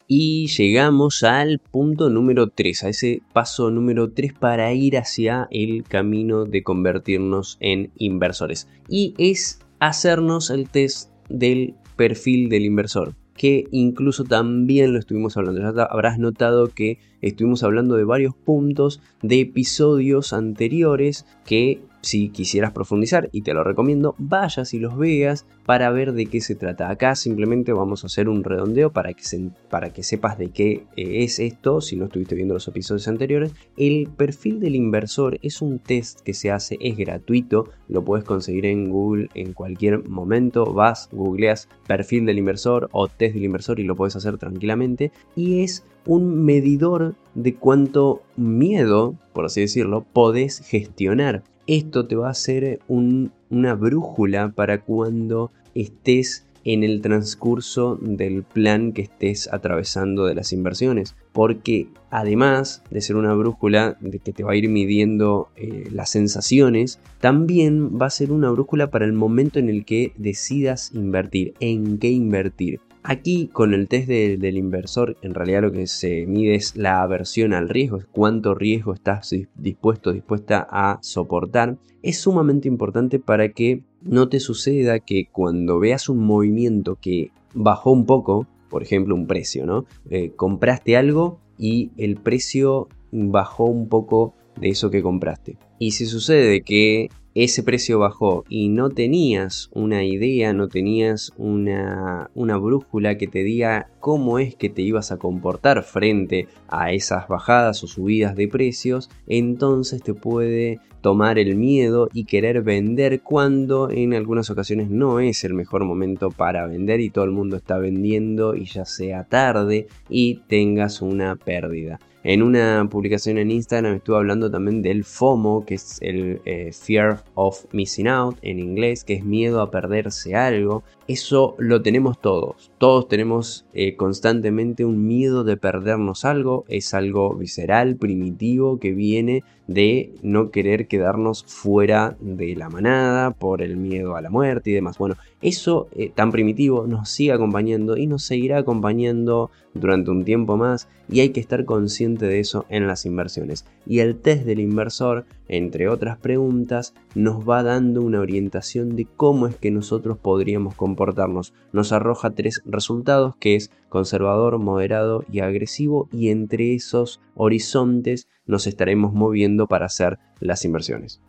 Y 0.08 0.48
llegamos 0.48 1.24
al 1.24 1.60
punto 1.60 2.10
número 2.10 2.50
3, 2.50 2.84
a 2.84 2.90
ese 2.90 3.22
paso 3.34 3.70
número 3.72 4.12
3 4.12 4.34
para 4.34 4.74
ir 4.74 4.98
hacia 4.98 5.48
el 5.52 5.84
camino 5.84 6.46
de 6.46 6.64
convertirnos 6.64 7.58
en 7.60 7.92
inversores. 7.98 8.70
Y 8.88 9.14
es 9.18 9.60
hacernos 9.80 10.50
el 10.50 10.70
test 10.70 11.12
del 11.30 11.76
perfil 11.98 12.48
del 12.50 12.64
inversor 12.64 13.16
que 13.38 13.68
incluso 13.72 14.24
también 14.24 14.94
lo 14.94 15.00
estuvimos 15.00 15.38
hablando. 15.38 15.62
Ya 15.62 15.84
habrás 15.84 16.18
notado 16.18 16.70
que 16.70 17.00
estuvimos 17.22 17.64
hablando 17.64 17.96
de 17.96 18.04
varios 18.04 18.36
puntos 18.36 19.02
de 19.22 19.42
episodios 19.42 20.34
anteriores 20.34 21.26
que 21.46 21.80
si 22.08 22.30
quisieras 22.30 22.72
profundizar, 22.72 23.28
y 23.34 23.42
te 23.42 23.54
lo 23.54 23.66
recomiendo, 23.66 24.16
vayas 24.18 24.74
y 24.74 24.80
los 24.80 24.98
veas 24.98 25.46
para 25.66 25.90
ver 25.90 26.14
de 26.14 26.28
qué 26.28 26.40
se 26.40 26.56
trata. 26.56 26.90
Acá 26.90 27.16
simplemente 27.16 27.74
vamos 27.74 28.04
a 28.04 28.08
hacer 28.08 28.30
un 28.30 28.46
redondeo 28.46 28.94
para 28.94 29.14
que, 29.14 29.24
para 29.70 29.92
que 29.92 30.04
sepas 30.04 30.38
de 30.38 30.50
qué 30.52 30.86
eh, 30.96 31.24
es 31.24 31.40
esto, 31.40 31.82
si 31.82 31.98
no 31.98 32.06
estuviste 32.06 32.36
viendo 32.36 32.54
los 32.54 32.68
episodios 32.68 33.10
anteriores. 33.10 33.54
El 33.76 34.08
perfil 34.08 34.62
del 34.62 34.76
inversor 34.76 35.38
es 35.42 35.62
un 35.62 35.80
test 35.80 36.22
que 36.22 36.34
se 36.34 36.50
hace, 36.50 36.78
es 36.80 36.96
gratuito, 36.96 37.70
lo 37.90 38.06
puedes 38.06 38.24
conseguir 38.24 38.66
en 38.68 38.90
Google 38.90 39.28
en 39.34 39.52
cualquier 39.52 40.08
momento, 40.08 40.74
vas, 40.74 41.10
googleas 41.12 41.68
perfil 41.88 42.26
del 42.26 42.40
inversor 42.40 42.88
o 42.94 43.10
test 43.10 43.34
del 43.34 43.44
inversor 43.44 43.82
y 43.82 43.84
lo 43.84 43.98
puedes 43.98 44.16
hacer 44.16 44.38
tranquilamente. 44.38 45.12
Y 45.36 45.64
es 45.64 45.84
un 46.06 46.46
medidor 46.46 47.16
de 47.36 47.56
cuánto 47.56 48.22
miedo, 48.38 49.16
por 49.34 49.46
así 49.46 49.60
decirlo, 49.60 50.06
podés 50.14 50.62
gestionar. 50.62 51.44
Esto 51.68 52.08
te 52.08 52.16
va 52.16 52.28
a 52.28 52.32
hacer 52.32 52.80
una 52.88 53.76
brújula 53.76 54.54
para 54.56 54.82
cuando 54.82 55.52
estés 55.76 56.48
en 56.64 56.84
el 56.84 57.02
transcurso 57.02 57.98
del 58.02 58.44
plan 58.44 58.92
que 58.92 59.02
estés 59.02 59.52
atravesando 59.52 60.26
de 60.26 60.36
las 60.36 60.52
inversiones. 60.52 61.16
Porque 61.32 61.88
además 62.10 62.84
de 62.90 63.02
ser 63.02 63.16
una 63.16 63.34
brújula 63.34 63.98
de 64.02 64.20
que 64.20 64.34
te 64.34 64.44
va 64.44 64.54
a 64.54 64.56
ir 64.56 64.70
midiendo 64.70 65.50
eh, 65.56 65.90
las 65.92 66.10
sensaciones, 66.10 67.00
también 67.20 67.98
va 67.98 68.08
a 68.08 68.12
ser 68.12 68.32
una 68.32 68.50
brújula 68.50 68.90
para 68.90 69.06
el 69.06 69.14
momento 69.14 69.60
en 69.60 69.70
el 69.70 69.86
que 69.86 70.14
decidas 70.18 70.92
invertir, 70.94 71.54
en 71.60 72.00
qué 72.00 72.12
invertir. 72.12 72.80
Aquí 73.10 73.48
con 73.48 73.74
el 73.74 73.88
test 73.88 74.10
del 74.10 74.58
inversor 74.58 75.16
en 75.22 75.34
realidad 75.34 75.62
lo 75.62 75.72
que 75.72 75.88
se 75.88 76.26
mide 76.26 76.56
es 76.56 76.76
la 76.76 77.02
aversión 77.02 77.54
al 77.54 77.70
riesgo, 77.70 78.00
es 78.00 78.06
cuánto 78.06 78.54
riesgo 78.54 78.94
estás 78.94 79.34
dispuesto, 79.56 80.12
dispuesta 80.12 80.68
a 80.70 81.00
soportar. 81.02 81.78
Es 82.04 82.20
sumamente 82.20 82.68
importante 82.68 83.18
para 83.18 83.54
que 83.54 83.82
no 84.02 84.28
te 84.28 84.42
suceda 84.42 85.00
que 85.00 85.30
cuando 85.32 85.80
veas 85.80 86.10
un 86.10 86.20
movimiento 86.20 86.98
que 87.00 87.32
bajó 87.54 87.92
un 87.92 88.06
poco, 88.06 88.46
por 88.70 88.84
ejemplo 88.84 89.16
un 89.16 89.26
precio, 89.26 89.66
¿no? 89.66 89.86
Eh, 90.10 90.34
compraste 90.36 90.98
algo 90.98 91.40
y 91.58 91.92
el 91.96 92.18
precio 92.18 92.90
bajó 93.14 93.64
un 93.68 93.88
poco 93.88 94.34
de 94.60 94.68
eso 94.68 94.92
que 94.92 95.02
compraste. 95.02 95.58
Y 95.80 95.92
si 95.92 96.08
sucede 96.08 96.62
que 96.62 97.08
ese 97.44 97.62
precio 97.62 98.00
bajó 98.00 98.46
y 98.50 98.70
no 98.70 98.90
tenías 98.90 99.70
una 99.72 100.04
idea, 100.04 100.54
no 100.54 100.70
tenías 100.70 101.32
una, 101.38 102.32
una, 102.34 102.58
brújula 102.58 103.20
que 103.20 103.28
te 103.28 103.44
diga 103.44 103.92
cómo 104.00 104.40
es 104.40 104.56
que 104.56 104.70
te 104.70 104.82
ibas 104.82 105.12
a 105.12 105.18
comportar 105.18 105.84
frente 105.84 106.48
a 106.68 106.94
esas 106.94 107.28
bajadas 107.28 107.84
o 107.84 107.88
subidas 107.88 108.36
de 108.36 108.48
precios, 108.48 109.12
entonces 109.28 110.02
te 110.02 110.16
puede 110.16 110.80
tomar 111.08 111.40
el 111.40 111.56
miedo 111.56 112.10
y 112.12 112.26
querer 112.26 112.64
vender 112.64 113.22
cuando 113.22 113.90
en 113.90 114.14
algunas 114.14 114.50
ocasiones 114.50 114.90
no 114.90 115.22
es 115.22 115.46
el 115.46 115.54
mejor 115.54 115.86
momento 115.86 116.32
para 116.32 116.68
vender 116.68 117.00
y 117.00 117.10
todo 117.10 117.24
el 117.24 117.32
mundo 117.32 117.56
está 117.56 117.78
vendiendo 117.78 118.56
y 118.56 118.66
ya 118.66 118.84
sea 118.84 119.24
tarde 119.24 119.88
y 120.10 120.42
tengas 120.50 121.02
una 121.02 121.38
pérdida. 121.38 121.98
En 122.26 122.44
una 122.44 122.86
publicación 122.92 123.38
en 123.38 123.52
Instagram 123.52 123.96
estuve 123.96 124.18
hablando 124.18 124.52
también 124.52 124.82
del 124.82 125.06
FOMO, 125.06 125.66
que 125.66 125.76
es 125.76 125.98
el 126.02 126.42
eh, 126.44 126.74
Fear 126.74 127.24
of 127.36 127.64
Missing 127.72 128.10
Out 128.10 128.38
en 128.42 128.60
inglés, 128.60 129.06
que 129.06 129.14
es 129.14 129.24
miedo 129.24 129.62
a 129.62 129.72
perderse 129.72 130.36
algo. 130.36 130.84
Eso 131.08 131.56
lo 131.58 131.82
tenemos 131.82 132.20
todos. 132.20 132.70
Todos 132.80 133.08
tenemos 133.08 133.66
eh, 133.74 133.96
constantemente 133.96 134.84
un 134.84 135.08
miedo 135.08 135.46
de 135.46 135.56
perdernos 135.56 136.26
algo. 136.26 136.66
Es 136.68 136.94
algo 136.94 137.34
visceral, 137.34 137.96
primitivo, 137.96 138.78
que 138.78 138.92
viene 138.92 139.46
de 139.68 140.14
no 140.22 140.50
querer 140.50 140.88
quedarnos 140.88 141.44
fuera 141.44 142.16
de 142.20 142.56
la 142.56 142.70
manada 142.70 143.32
por 143.32 143.62
el 143.62 143.78
miedo 143.78 144.16
a 144.16 144.22
la 144.22 144.30
muerte 144.30 144.70
y 144.72 144.74
demás. 144.74 144.98
Bueno, 144.98 145.16
eso 145.42 145.88
eh, 145.92 146.12
tan 146.14 146.32
primitivo 146.32 146.88
nos 146.88 147.10
sigue 147.10 147.32
acompañando 147.32 147.96
y 147.96 148.08
nos 148.08 148.24
seguirá 148.24 148.58
acompañando 148.58 149.52
durante 149.74 150.10
un 150.10 150.26
tiempo 150.26 150.58
más 150.58 150.88
y 151.10 151.20
hay 151.20 151.30
que 151.30 151.40
estar 151.40 151.64
consciente 151.66 152.26
de 152.26 152.40
eso 152.40 152.66
en 152.70 152.88
las 152.88 153.06
inversiones. 153.06 153.66
Y 153.86 154.00
el 154.00 154.18
test 154.18 154.46
del 154.46 154.60
inversor, 154.60 155.26
entre 155.48 155.90
otras 155.90 156.18
preguntas, 156.18 156.96
nos 157.14 157.48
va 157.48 157.62
dando 157.62 158.02
una 158.02 158.20
orientación 158.20 158.96
de 158.96 159.06
cómo 159.06 159.48
es 159.48 159.56
que 159.56 159.70
nosotros 159.70 160.18
podríamos 160.18 160.76
comportarnos. 160.76 161.54
Nos 161.72 161.92
arroja 161.92 162.32
tres 162.32 162.62
resultados 162.66 163.36
que 163.40 163.56
es 163.56 163.72
conservador, 163.90 164.58
moderado 164.58 165.24
y 165.32 165.40
agresivo 165.42 166.10
y 166.12 166.30
entre 166.30 166.74
esos 166.74 167.22
horizontes 167.36 168.28
nos 168.48 168.66
estaremos 168.66 169.14
moviendo 169.14 169.68
para 169.68 169.86
hacer 169.86 170.18
las 170.40 170.66
inversiones. 170.66 171.22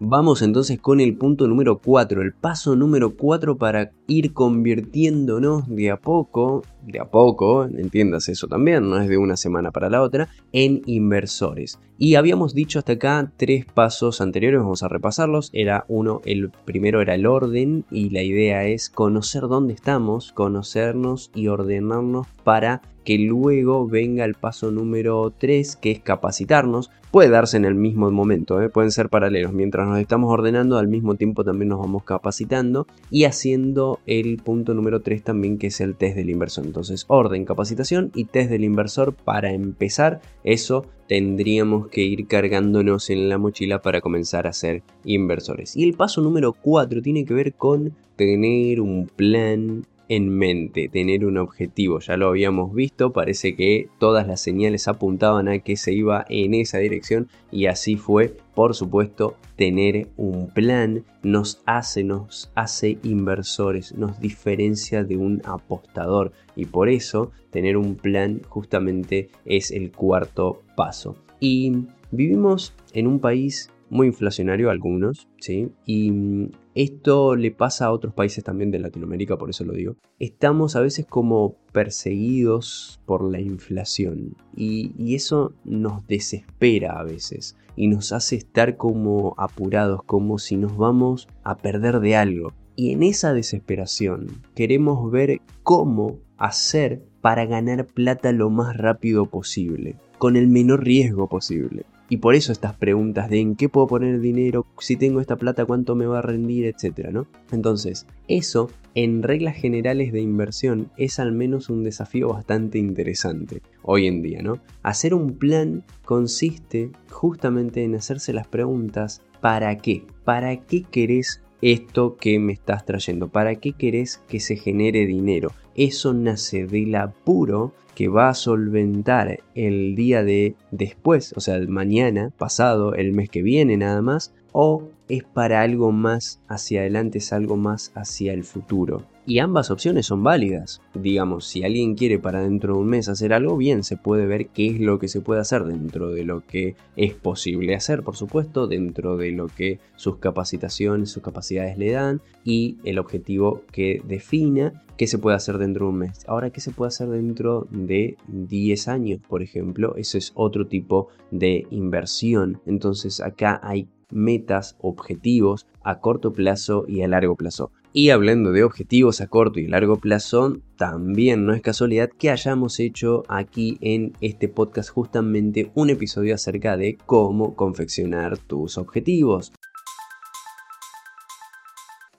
Vamos 0.00 0.42
entonces 0.42 0.80
con 0.80 1.00
el 1.00 1.16
punto 1.16 1.46
número 1.46 1.78
4, 1.78 2.20
el 2.20 2.32
paso 2.32 2.74
número 2.74 3.16
4 3.16 3.56
para 3.56 3.92
ir 4.08 4.32
convirtiéndonos 4.32 5.68
de 5.68 5.92
a 5.92 5.98
poco, 5.98 6.62
de 6.82 6.98
a 6.98 7.04
poco, 7.04 7.64
entiendas 7.64 8.28
eso 8.28 8.48
también, 8.48 8.90
no 8.90 9.00
es 9.00 9.08
de 9.08 9.18
una 9.18 9.36
semana 9.36 9.70
para 9.70 9.88
la 9.88 10.02
otra, 10.02 10.28
en 10.52 10.82
inversores. 10.86 11.78
Y 11.96 12.16
habíamos 12.16 12.54
dicho 12.54 12.80
hasta 12.80 12.94
acá 12.94 13.32
tres 13.36 13.66
pasos 13.66 14.20
anteriores, 14.20 14.60
vamos 14.60 14.82
a 14.82 14.88
repasarlos. 14.88 15.50
Era 15.52 15.84
uno, 15.86 16.20
el 16.24 16.50
primero 16.64 17.00
era 17.00 17.14
el 17.14 17.24
orden 17.24 17.84
y 17.88 18.10
la 18.10 18.22
idea 18.22 18.66
es 18.66 18.90
conocer 18.90 19.42
dónde 19.42 19.74
estamos, 19.74 20.32
conocernos 20.32 21.30
y 21.36 21.46
ordenarnos 21.46 22.26
para 22.42 22.82
que 23.04 23.18
luego 23.18 23.86
venga 23.86 24.24
el 24.24 24.34
paso 24.34 24.70
número 24.70 25.32
3, 25.36 25.76
que 25.76 25.90
es 25.92 26.00
capacitarnos. 26.00 26.90
Puede 27.10 27.28
darse 27.28 27.56
en 27.56 27.64
el 27.64 27.76
mismo 27.76 28.10
momento, 28.10 28.60
¿eh? 28.60 28.68
pueden 28.68 28.90
ser 28.90 29.08
paralelos. 29.08 29.52
Mientras 29.52 29.86
nos 29.86 30.00
estamos 30.00 30.32
ordenando, 30.32 30.78
al 30.78 30.88
mismo 30.88 31.14
tiempo 31.14 31.44
también 31.44 31.68
nos 31.68 31.78
vamos 31.78 32.02
capacitando 32.02 32.88
y 33.08 33.24
haciendo 33.24 34.00
el 34.06 34.38
punto 34.38 34.74
número 34.74 35.00
3 35.00 35.22
también, 35.22 35.58
que 35.58 35.68
es 35.68 35.80
el 35.80 35.94
test 35.94 36.16
del 36.16 36.30
inversor. 36.30 36.66
Entonces, 36.66 37.04
orden, 37.06 37.44
capacitación 37.44 38.10
y 38.14 38.24
test 38.24 38.50
del 38.50 38.64
inversor 38.64 39.14
para 39.14 39.52
empezar. 39.52 40.22
Eso 40.42 40.86
tendríamos 41.06 41.88
que 41.88 42.02
ir 42.02 42.26
cargándonos 42.26 43.10
en 43.10 43.28
la 43.28 43.38
mochila 43.38 43.80
para 43.80 44.00
comenzar 44.00 44.48
a 44.48 44.52
ser 44.52 44.82
inversores. 45.04 45.76
Y 45.76 45.84
el 45.84 45.94
paso 45.94 46.20
número 46.20 46.52
4 46.52 47.00
tiene 47.00 47.24
que 47.24 47.34
ver 47.34 47.52
con 47.54 47.94
tener 48.16 48.80
un 48.80 49.06
plan 49.06 49.86
en 50.08 50.28
mente, 50.28 50.88
tener 50.88 51.24
un 51.24 51.38
objetivo. 51.38 52.00
Ya 52.00 52.16
lo 52.16 52.28
habíamos 52.28 52.74
visto, 52.74 53.12
parece 53.12 53.56
que 53.56 53.88
todas 53.98 54.26
las 54.26 54.40
señales 54.40 54.88
apuntaban 54.88 55.48
a 55.48 55.58
que 55.58 55.76
se 55.76 55.92
iba 55.92 56.24
en 56.28 56.54
esa 56.54 56.78
dirección 56.78 57.28
y 57.50 57.66
así 57.66 57.96
fue. 57.96 58.36
Por 58.54 58.74
supuesto, 58.74 59.36
tener 59.56 60.08
un 60.16 60.48
plan 60.48 61.04
nos 61.22 61.62
hace, 61.66 62.04
nos 62.04 62.50
hace 62.54 62.98
inversores, 63.02 63.94
nos 63.94 64.20
diferencia 64.20 65.04
de 65.04 65.16
un 65.16 65.42
apostador 65.44 66.32
y 66.54 66.66
por 66.66 66.88
eso 66.88 67.32
tener 67.50 67.76
un 67.76 67.96
plan 67.96 68.42
justamente 68.48 69.30
es 69.44 69.70
el 69.70 69.90
cuarto 69.90 70.62
paso. 70.76 71.16
Y 71.40 71.72
vivimos 72.10 72.74
en 72.92 73.06
un 73.06 73.18
país 73.18 73.70
muy 73.90 74.08
inflacionario 74.08 74.70
algunos, 74.70 75.28
¿sí? 75.38 75.68
Y 75.86 76.50
esto 76.74 77.36
le 77.36 77.52
pasa 77.52 77.86
a 77.86 77.92
otros 77.92 78.14
países 78.14 78.42
también 78.42 78.70
de 78.70 78.80
Latinoamérica, 78.80 79.36
por 79.38 79.50
eso 79.50 79.64
lo 79.64 79.72
digo. 79.74 79.96
Estamos 80.18 80.74
a 80.74 80.80
veces 80.80 81.06
como 81.06 81.56
perseguidos 81.72 83.00
por 83.06 83.22
la 83.30 83.40
inflación 83.40 84.36
y, 84.56 85.14
eso 85.14 85.52
nos 85.64 86.04
desespera 86.08 86.98
a 86.98 87.04
veces 87.04 87.56
y 87.76 87.86
nos 87.86 88.12
hace 88.12 88.34
estar 88.34 88.76
como 88.76 89.34
apurados, 89.38 90.02
como 90.04 90.38
si 90.38 90.56
nos 90.56 90.76
vamos 90.76 91.28
a 91.44 91.56
perder 91.56 92.00
de 92.00 92.16
algo. 92.16 92.52
Y 92.74 92.90
en 92.90 93.04
esa 93.04 93.32
desesperación 93.32 94.42
queremos 94.56 95.08
ver 95.12 95.40
cómo 95.62 96.18
hacer 96.36 97.04
para 97.20 97.46
ganar 97.46 97.86
plata 97.86 98.32
lo 98.32 98.50
más 98.50 98.76
rápido 98.76 99.26
posible, 99.26 99.96
con 100.24 100.36
el 100.36 100.48
menor 100.48 100.82
riesgo 100.82 101.28
posible. 101.28 101.84
Y 102.08 102.16
por 102.16 102.34
eso 102.34 102.50
estas 102.50 102.74
preguntas 102.74 103.28
de 103.28 103.40
en 103.40 103.56
qué 103.56 103.68
puedo 103.68 103.86
poner 103.86 104.20
dinero, 104.20 104.64
si 104.78 104.96
tengo 104.96 105.20
esta 105.20 105.36
plata, 105.36 105.66
cuánto 105.66 105.96
me 105.96 106.06
va 106.06 106.20
a 106.20 106.22
rendir, 106.22 106.64
etcétera, 106.64 107.10
¿no? 107.10 107.26
Entonces, 107.52 108.06
eso 108.26 108.70
en 108.94 109.22
reglas 109.22 109.54
generales 109.54 110.14
de 110.14 110.22
inversión 110.22 110.90
es 110.96 111.18
al 111.18 111.32
menos 111.32 111.68
un 111.68 111.84
desafío 111.84 112.30
bastante 112.30 112.78
interesante 112.78 113.60
hoy 113.82 114.06
en 114.06 114.22
día, 114.22 114.40
¿no? 114.40 114.60
Hacer 114.82 115.12
un 115.12 115.34
plan 115.34 115.84
consiste 116.06 116.90
justamente 117.10 117.84
en 117.84 117.94
hacerse 117.94 118.32
las 118.32 118.46
preguntas 118.46 119.20
¿para 119.42 119.76
qué? 119.76 120.06
¿Para 120.24 120.56
qué 120.56 120.84
querés 120.84 121.42
esto 121.64 122.16
que 122.16 122.38
me 122.38 122.52
estás 122.52 122.84
trayendo? 122.84 123.28
¿Para 123.28 123.54
qué 123.54 123.72
querés 123.72 124.18
que 124.28 124.38
se 124.38 124.56
genere 124.56 125.06
dinero? 125.06 125.50
Eso 125.74 126.12
nace 126.12 126.66
del 126.66 126.94
apuro 126.94 127.72
que 127.94 128.08
va 128.08 128.28
a 128.28 128.34
solventar 128.34 129.40
el 129.54 129.94
día 129.94 130.22
de 130.22 130.56
después, 130.72 131.32
o 131.36 131.40
sea, 131.40 131.58
mañana, 131.66 132.32
pasado, 132.36 132.94
el 132.94 133.12
mes 133.12 133.30
que 133.30 133.40
viene 133.40 133.78
nada 133.78 134.02
más, 134.02 134.34
o 134.52 134.82
es 135.08 135.24
para 135.24 135.62
algo 135.62 135.90
más 135.90 136.42
hacia 136.48 136.80
adelante, 136.80 137.18
es 137.18 137.32
algo 137.32 137.56
más 137.56 137.92
hacia 137.94 138.34
el 138.34 138.44
futuro. 138.44 139.06
Y 139.26 139.38
ambas 139.38 139.70
opciones 139.70 140.06
son 140.06 140.22
válidas. 140.22 140.82
Digamos, 140.92 141.46
si 141.46 141.64
alguien 141.64 141.94
quiere 141.94 142.18
para 142.18 142.42
dentro 142.42 142.74
de 142.74 142.80
un 142.80 142.88
mes 142.88 143.08
hacer 143.08 143.32
algo, 143.32 143.56
bien, 143.56 143.82
se 143.82 143.96
puede 143.96 144.26
ver 144.26 144.48
qué 144.48 144.66
es 144.66 144.80
lo 144.80 144.98
que 144.98 145.08
se 145.08 145.22
puede 145.22 145.40
hacer 145.40 145.64
dentro 145.64 146.10
de 146.10 146.24
lo 146.24 146.42
que 146.46 146.76
es 146.96 147.14
posible 147.14 147.74
hacer, 147.74 148.02
por 148.02 148.16
supuesto, 148.16 148.66
dentro 148.66 149.16
de 149.16 149.30
lo 149.32 149.46
que 149.46 149.80
sus 149.96 150.16
capacitaciones, 150.16 151.10
sus 151.10 151.22
capacidades 151.22 151.78
le 151.78 151.92
dan 151.92 152.20
y 152.44 152.76
el 152.84 152.98
objetivo 152.98 153.62
que 153.72 154.02
defina 154.06 154.84
qué 154.96 155.06
se 155.06 155.18
puede 155.18 155.36
hacer 155.36 155.58
dentro 155.58 155.86
de 155.86 155.92
un 155.92 155.98
mes. 155.98 156.24
Ahora, 156.28 156.50
¿qué 156.50 156.60
se 156.60 156.70
puede 156.70 156.88
hacer 156.88 157.08
dentro 157.08 157.66
de 157.70 158.16
10 158.28 158.88
años, 158.88 159.20
por 159.26 159.42
ejemplo? 159.42 159.96
Eso 159.96 160.18
es 160.18 160.32
otro 160.34 160.66
tipo 160.66 161.08
de 161.30 161.66
inversión. 161.70 162.60
Entonces 162.66 163.20
acá 163.20 163.60
hay 163.62 163.88
metas, 164.10 164.76
objetivos 164.80 165.66
a 165.82 166.00
corto 166.00 166.32
plazo 166.32 166.84
y 166.86 167.02
a 167.02 167.08
largo 167.08 167.36
plazo. 167.36 167.72
Y 167.96 168.10
hablando 168.10 168.50
de 168.50 168.64
objetivos 168.64 169.20
a 169.20 169.28
corto 169.28 169.60
y 169.60 169.68
largo 169.68 170.00
plazo, 170.00 170.56
también 170.76 171.46
no 171.46 171.54
es 171.54 171.62
casualidad 171.62 172.10
que 172.10 172.28
hayamos 172.28 172.80
hecho 172.80 173.22
aquí 173.28 173.78
en 173.80 174.14
este 174.20 174.48
podcast 174.48 174.90
justamente 174.90 175.70
un 175.76 175.90
episodio 175.90 176.34
acerca 176.34 176.76
de 176.76 176.98
cómo 177.06 177.54
confeccionar 177.54 178.36
tus 178.36 178.78
objetivos. 178.78 179.52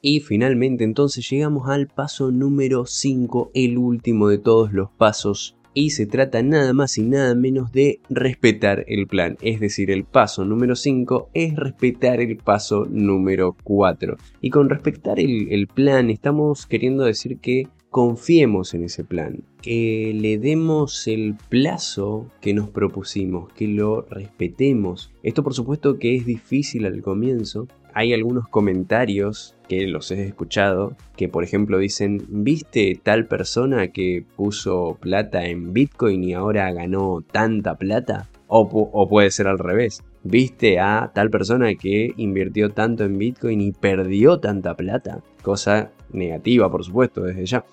Y 0.02 0.22
finalmente 0.22 0.86
entonces 0.86 1.30
llegamos 1.30 1.68
al 1.68 1.88
paso 1.88 2.32
número 2.32 2.86
5, 2.86 3.52
el 3.54 3.78
último 3.78 4.30
de 4.30 4.38
todos 4.38 4.72
los 4.72 4.92
pasos 4.92 5.55
y 5.76 5.92
se 5.92 6.08
trata 6.08 6.42
nada 6.42 6.74
más 6.74 6.98
y 6.98 7.04
nada 7.04 7.36
menos 7.36 7.72
de 7.72 8.00
respetar 8.10 8.86
el 8.88 9.06
plan. 9.06 9.38
Es 9.42 9.60
decir, 9.60 9.92
el 9.92 10.06
paso 10.06 10.46
número 10.46 10.76
5 10.76 11.30
es 11.34 11.56
respetar 11.56 12.22
el 12.22 12.38
paso 12.38 12.88
número 12.90 13.56
4. 13.64 14.16
Y 14.42 14.50
con 14.50 14.70
respetar 14.70 15.20
el, 15.20 15.68
plan 15.68 16.10
estamos 16.10 16.66
queriendo 16.66 17.04
decir 17.04 17.40
que 17.40 17.68
confiemos 17.90 18.74
en 18.74 18.86
ese 18.86 19.04
plan, 19.04 19.44
que 19.62 20.14
le 20.16 20.38
demos 20.38 21.08
el 21.08 21.36
plazo 21.50 22.32
que 22.40 22.54
nos 22.54 22.70
propusimos, 22.70 23.52
que 23.54 23.68
lo 23.68 24.04
respetemos. 24.04 25.12
Esto 25.24 25.44
por 25.44 25.54
supuesto 25.54 26.00
que 26.00 26.16
es 26.16 26.26
difícil 26.26 26.86
al 26.86 27.02
comienzo, 27.02 27.68
hay 27.96 28.14
algunos 28.14 28.48
comentarios 28.50 29.56
que 29.70 29.88
los 29.88 30.12
he 30.12 30.28
escuchado 30.28 30.96
que 31.16 31.30
por 31.30 31.46
ejemplo 31.46 31.80
dicen, 31.80 32.24
¿viste 32.28 33.00
tal 33.02 33.26
persona 33.26 33.88
que 33.88 34.26
puso 34.36 34.98
plata 35.00 35.46
en 35.46 35.74
Bitcoin 35.74 36.24
y 36.26 36.34
ahora 36.34 36.72
ganó 36.74 37.24
tanta 37.32 37.76
plata? 37.78 38.28
O, 38.48 39.08
puede 39.10 39.32
ser 39.32 39.48
al 39.48 39.58
revés. 39.58 40.04
¿Viste 40.24 40.80
a 40.80 41.12
tal 41.16 41.30
persona 41.30 41.74
que 41.76 42.14
invirtió 42.18 42.70
tanto 42.70 43.06
en 43.06 43.18
Bitcoin 43.18 43.62
y 43.62 43.72
perdió 43.72 44.40
tanta 44.40 44.76
plata? 44.76 45.24
Cosa 45.42 45.92
negativa, 46.12 46.70
por 46.70 46.84
supuesto, 46.84 47.24
desde 47.24 47.46
ya 47.46 47.66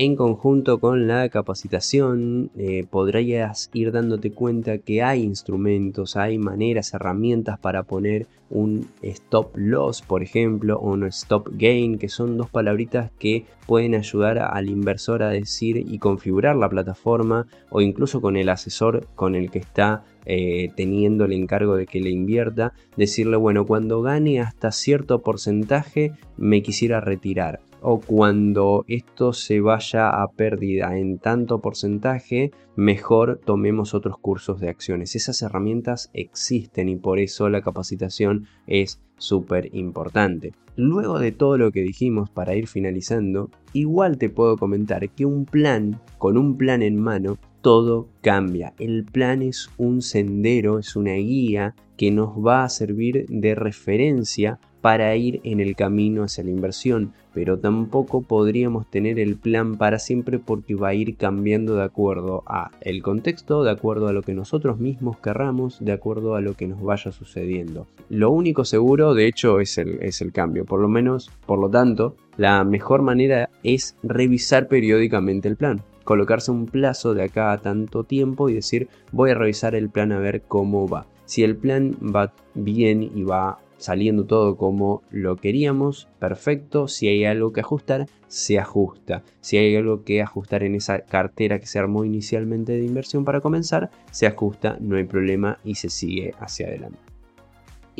en 0.00 0.14
conjunto 0.14 0.78
con 0.78 1.08
la 1.08 1.28
capacitación 1.28 2.52
eh, 2.56 2.86
podrías 2.88 3.68
ir 3.72 3.90
dándote 3.90 4.30
cuenta 4.30 4.78
que 4.78 5.02
hay 5.02 5.24
instrumentos, 5.24 6.16
hay 6.16 6.38
maneras, 6.38 6.94
herramientas 6.94 7.58
para 7.58 7.82
poner 7.82 8.28
un 8.48 8.86
stop 9.02 9.56
loss, 9.56 10.02
por 10.02 10.22
ejemplo, 10.22 10.78
o 10.78 10.92
un 10.92 11.02
stop 11.06 11.48
gain, 11.50 11.98
que 11.98 12.08
son 12.08 12.36
dos 12.36 12.48
palabritas 12.48 13.10
que 13.18 13.44
pueden 13.66 13.96
ayudar 13.96 14.38
al 14.38 14.70
inversor 14.70 15.24
a 15.24 15.30
decir 15.30 15.78
y 15.78 15.98
configurar 15.98 16.54
la 16.54 16.68
plataforma 16.68 17.48
o 17.68 17.80
incluso 17.80 18.20
con 18.20 18.36
el 18.36 18.50
asesor 18.50 19.08
con 19.16 19.34
el 19.34 19.50
que 19.50 19.58
está 19.58 20.04
eh, 20.26 20.70
teniendo 20.76 21.24
el 21.24 21.32
encargo 21.32 21.74
de 21.74 21.86
que 21.86 21.98
le 21.98 22.10
invierta, 22.10 22.72
decirle, 22.96 23.36
bueno, 23.36 23.66
cuando 23.66 24.00
gane 24.00 24.40
hasta 24.40 24.70
cierto 24.70 25.22
porcentaje 25.22 26.12
me 26.36 26.62
quisiera 26.62 27.00
retirar 27.00 27.58
o 27.80 28.00
cuando 28.00 28.84
esto 28.88 29.32
se 29.32 29.60
vaya 29.60 30.10
a 30.10 30.28
pérdida 30.28 30.98
en 30.98 31.18
tanto 31.18 31.60
porcentaje, 31.60 32.50
mejor 32.76 33.40
tomemos 33.44 33.94
otros 33.94 34.18
cursos 34.18 34.60
de 34.60 34.68
acciones. 34.68 35.16
Esas 35.16 35.42
herramientas 35.42 36.10
existen 36.12 36.88
y 36.88 36.96
por 36.96 37.18
eso 37.18 37.48
la 37.48 37.62
capacitación 37.62 38.46
es 38.66 39.00
súper 39.16 39.74
importante. 39.74 40.52
Luego 40.76 41.18
de 41.18 41.32
todo 41.32 41.58
lo 41.58 41.72
que 41.72 41.82
dijimos 41.82 42.30
para 42.30 42.54
ir 42.54 42.68
finalizando, 42.68 43.50
igual 43.72 44.16
te 44.16 44.30
puedo 44.30 44.56
comentar 44.56 45.10
que 45.10 45.24
un 45.24 45.44
plan, 45.44 46.00
con 46.18 46.38
un 46.38 46.56
plan 46.56 46.82
en 46.82 47.00
mano, 47.00 47.36
todo 47.62 48.08
cambia. 48.22 48.74
El 48.78 49.04
plan 49.04 49.42
es 49.42 49.70
un 49.76 50.02
sendero, 50.02 50.78
es 50.78 50.94
una 50.94 51.14
guía 51.14 51.74
que 51.96 52.12
nos 52.12 52.30
va 52.38 52.62
a 52.62 52.68
servir 52.68 53.26
de 53.28 53.56
referencia 53.56 54.60
para 54.80 55.14
ir 55.16 55.40
en 55.44 55.60
el 55.60 55.74
camino 55.74 56.22
hacia 56.22 56.44
la 56.44 56.50
inversión, 56.50 57.12
pero 57.34 57.58
tampoco 57.58 58.22
podríamos 58.22 58.88
tener 58.90 59.18
el 59.18 59.36
plan 59.36 59.76
para 59.76 59.98
siempre 59.98 60.38
porque 60.38 60.74
va 60.74 60.88
a 60.88 60.94
ir 60.94 61.16
cambiando 61.16 61.76
de 61.76 61.84
acuerdo 61.84 62.42
a 62.46 62.70
el 62.80 63.02
contexto, 63.02 63.64
de 63.64 63.70
acuerdo 63.70 64.08
a 64.08 64.12
lo 64.12 64.22
que 64.22 64.34
nosotros 64.34 64.78
mismos 64.78 65.18
querramos, 65.18 65.78
de 65.80 65.92
acuerdo 65.92 66.34
a 66.34 66.40
lo 66.40 66.54
que 66.54 66.68
nos 66.68 66.82
vaya 66.82 67.12
sucediendo. 67.12 67.86
Lo 68.08 68.30
único 68.30 68.64
seguro, 68.64 69.14
de 69.14 69.26
hecho, 69.26 69.60
es 69.60 69.78
el, 69.78 69.98
es 70.02 70.20
el 70.20 70.32
cambio, 70.32 70.64
por 70.64 70.80
lo 70.80 70.88
menos, 70.88 71.30
por 71.46 71.58
lo 71.58 71.68
tanto, 71.68 72.16
la 72.36 72.64
mejor 72.64 73.02
manera 73.02 73.50
es 73.62 73.96
revisar 74.02 74.68
periódicamente 74.68 75.48
el 75.48 75.56
plan 75.56 75.82
colocarse 76.08 76.50
un 76.50 76.64
plazo 76.64 77.12
de 77.12 77.22
acá 77.22 77.52
a 77.52 77.58
tanto 77.58 78.02
tiempo 78.02 78.48
y 78.48 78.54
decir 78.54 78.88
voy 79.12 79.30
a 79.30 79.34
revisar 79.34 79.74
el 79.74 79.90
plan 79.90 80.10
a 80.10 80.18
ver 80.18 80.40
cómo 80.40 80.88
va. 80.88 81.06
Si 81.26 81.44
el 81.44 81.54
plan 81.54 81.94
va 82.00 82.32
bien 82.54 83.02
y 83.02 83.24
va 83.24 83.58
saliendo 83.78 84.26
todo 84.26 84.56
como 84.56 85.02
lo 85.10 85.36
queríamos, 85.36 86.08
perfecto. 86.18 86.88
Si 86.88 87.08
hay 87.08 87.24
algo 87.24 87.52
que 87.52 87.60
ajustar, 87.60 88.06
se 88.26 88.58
ajusta. 88.58 89.22
Si 89.40 89.56
hay 89.56 89.74
algo 89.76 90.04
que 90.04 90.20
ajustar 90.20 90.62
en 90.62 90.74
esa 90.74 91.00
cartera 91.00 91.58
que 91.58 91.66
se 91.66 91.78
armó 91.78 92.04
inicialmente 92.04 92.72
de 92.72 92.84
inversión 92.84 93.24
para 93.24 93.40
comenzar, 93.40 93.90
se 94.10 94.26
ajusta, 94.26 94.76
no 94.80 94.96
hay 94.96 95.04
problema 95.04 95.58
y 95.64 95.76
se 95.76 95.88
sigue 95.88 96.34
hacia 96.38 96.66
adelante. 96.66 97.07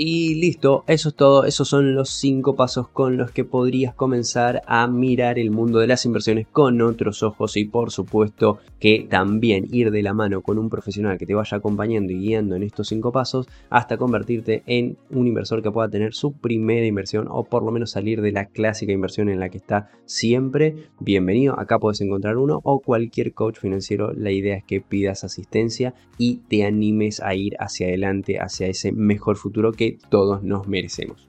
Y 0.00 0.36
listo, 0.36 0.84
eso 0.86 1.08
es 1.08 1.14
todo, 1.16 1.44
esos 1.44 1.66
son 1.66 1.96
los 1.96 2.10
5 2.10 2.54
pasos 2.54 2.86
con 2.86 3.16
los 3.16 3.32
que 3.32 3.44
podrías 3.44 3.94
comenzar 3.94 4.62
a 4.68 4.86
mirar 4.86 5.40
el 5.40 5.50
mundo 5.50 5.80
de 5.80 5.88
las 5.88 6.04
inversiones 6.04 6.46
con 6.46 6.80
otros 6.82 7.24
ojos 7.24 7.56
y 7.56 7.64
por 7.64 7.90
supuesto 7.90 8.58
que 8.78 9.08
también 9.10 9.66
ir 9.72 9.90
de 9.90 10.04
la 10.04 10.14
mano 10.14 10.40
con 10.40 10.56
un 10.56 10.70
profesional 10.70 11.18
que 11.18 11.26
te 11.26 11.34
vaya 11.34 11.56
acompañando 11.56 12.12
y 12.12 12.20
guiando 12.20 12.54
en 12.54 12.62
estos 12.62 12.86
5 12.86 13.10
pasos 13.10 13.48
hasta 13.70 13.96
convertirte 13.96 14.62
en 14.66 14.96
un 15.10 15.26
inversor 15.26 15.64
que 15.64 15.72
pueda 15.72 15.88
tener 15.88 16.14
su 16.14 16.30
primera 16.30 16.86
inversión 16.86 17.26
o 17.28 17.42
por 17.42 17.64
lo 17.64 17.72
menos 17.72 17.90
salir 17.90 18.20
de 18.22 18.30
la 18.30 18.44
clásica 18.46 18.92
inversión 18.92 19.28
en 19.28 19.40
la 19.40 19.48
que 19.48 19.58
está 19.58 19.90
siempre. 20.04 20.76
Bienvenido, 21.00 21.58
acá 21.58 21.80
puedes 21.80 22.00
encontrar 22.02 22.36
uno 22.36 22.60
o 22.62 22.78
cualquier 22.78 23.34
coach 23.34 23.58
financiero. 23.58 24.12
La 24.12 24.30
idea 24.30 24.58
es 24.58 24.62
que 24.62 24.80
pidas 24.80 25.24
asistencia 25.24 25.92
y 26.18 26.36
te 26.48 26.64
animes 26.64 27.20
a 27.20 27.34
ir 27.34 27.56
hacia 27.58 27.88
adelante, 27.88 28.38
hacia 28.38 28.68
ese 28.68 28.92
mejor 28.92 29.34
futuro 29.36 29.72
todos 29.92 30.42
nos 30.42 30.66
merecemos. 30.66 31.28